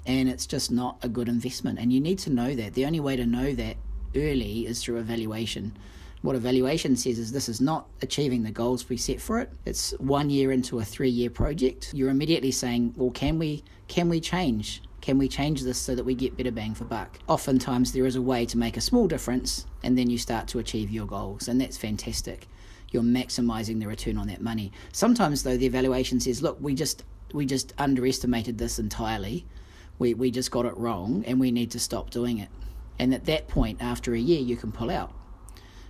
[0.04, 1.78] and it's just not a good investment.
[1.78, 2.74] And you need to know that.
[2.74, 3.76] The only way to know that
[4.16, 5.76] early is through evaluation.
[6.22, 9.52] What evaluation says is this is not achieving the goals we set for it.
[9.64, 11.92] It's one year into a three year project.
[11.94, 14.82] You're immediately saying, well, can we can we change?
[15.00, 17.20] Can we change this so that we get better bang for buck?
[17.28, 20.58] Oftentimes there is a way to make a small difference and then you start to
[20.58, 22.48] achieve your goals, and that's fantastic.
[22.90, 24.72] You're maximizing the return on that money.
[24.92, 29.46] Sometimes though the evaluation says, look, we just we just underestimated this entirely.
[29.98, 32.48] We we just got it wrong, and we need to stop doing it.
[32.98, 35.12] And at that point, after a year, you can pull out.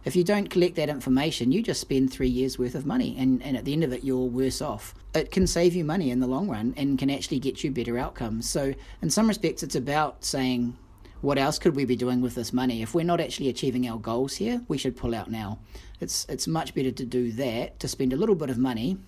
[0.05, 3.43] If you don't collect that information, you just spend three years worth of money, and,
[3.43, 4.95] and at the end of it, you're worse off.
[5.15, 7.99] It can save you money in the long run and can actually get you better
[7.99, 8.49] outcomes.
[8.49, 10.77] So, in some respects, it's about saying,
[11.23, 12.83] what else could we be doing with this money?
[12.83, 15.59] If we're not actually achieving our goals here, we should pull out now.
[15.99, 18.99] It's it's much better to do that, to spend a little bit of money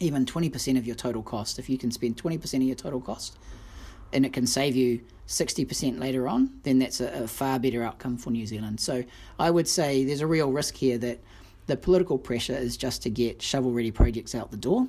[0.00, 1.58] even 20% of your total cost.
[1.58, 3.38] If you can spend 20% of your total cost
[4.16, 8.16] and it can save you 60% later on, then that's a, a, far better outcome
[8.16, 8.80] for New Zealand.
[8.80, 9.04] So
[9.38, 11.20] I would say there's a real risk here that
[11.66, 14.88] the political pressure is just to get shovel ready projects out the door.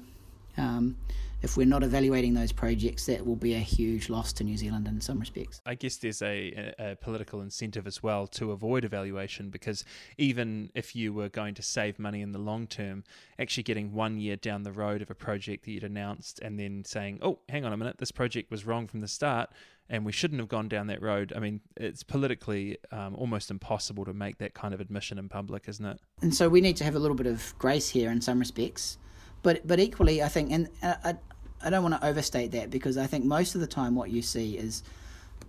[0.57, 0.95] Um,
[1.41, 4.87] if we're not evaluating those projects, that will be a huge loss to New Zealand
[4.87, 5.61] in some respects.
[5.65, 9.85] I guess there's a, a, political incentive as well to avoid evaluation because
[10.17, 13.03] even if you were going to save money in the long term,
[13.39, 16.83] actually getting one year down the road of a project that you'd announced and then
[16.85, 19.49] saying, oh, hang on a minute, this project was wrong from the start
[19.89, 21.31] and we shouldn't have gone down that road.
[21.35, 25.67] I mean, it's politically um, almost impossible to make that kind of admission in public,
[25.67, 25.99] isn't it?
[26.21, 28.97] And so we need to have a little bit of grace here in some respects.
[29.43, 31.13] But but equally, I think, and I, uh,
[31.61, 34.21] I don't want to overstate that because I think most of the time what you
[34.21, 34.83] see is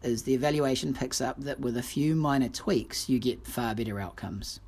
[0.03, 3.99] is the evaluation picks up that with a few minor tweaks you get far better
[3.99, 4.61] outcomes.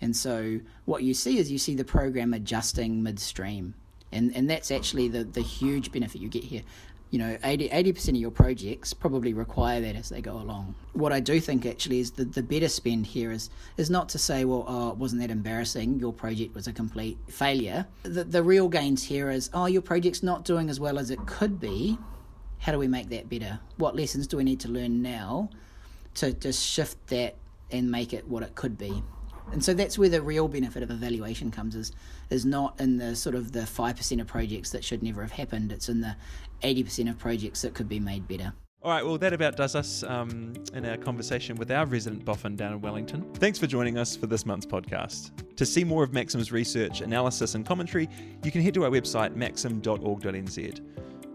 [0.00, 3.74] And so what you see is you see the program adjusting midstream.
[4.12, 6.62] And and that's actually the, the huge benefit you get here
[7.10, 10.74] you know, 80, percent of your projects probably require that as they go along.
[10.94, 14.18] What I do think actually is that the better spend here is is not to
[14.18, 16.00] say, well, oh, wasn't that embarrassing?
[16.00, 17.86] Your project was a complete failure.
[18.02, 21.24] The, the real gains here is, oh, your project's not doing as well as it
[21.26, 21.98] could be.
[22.58, 23.60] How do we make that better?
[23.76, 25.50] What lessons do we need to learn now
[26.14, 27.36] to just shift that
[27.70, 29.02] and make it what it could be?
[29.52, 31.92] And so that's where the real benefit of evaluation comes is
[32.30, 35.32] is not in the sort of the five percent of projects that should never have
[35.32, 35.70] happened.
[35.70, 36.16] It's in the
[36.64, 38.52] eighty percent of projects that could be made better.
[38.84, 42.54] All right, well, that about does us um, in our conversation with our resident boffin
[42.54, 43.24] down in Wellington.
[43.36, 45.30] Thanks for joining us for this month's podcast.
[45.56, 48.10] To see more of Maxim's research, analysis, and commentary,
[48.42, 50.80] you can head to our website, maxim.org.nz.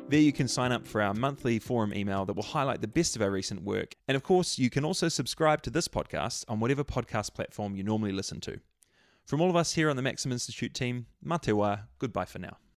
[0.10, 3.16] There you can sign up for our monthly forum email that will highlight the best
[3.16, 3.96] of our recent work.
[4.08, 7.82] And of course, you can also subscribe to this podcast on whatever podcast platform you
[7.82, 8.60] normally listen to.
[9.26, 11.52] From all of us here on the Maxim Institute team, mā te
[11.98, 12.58] goodbye for now.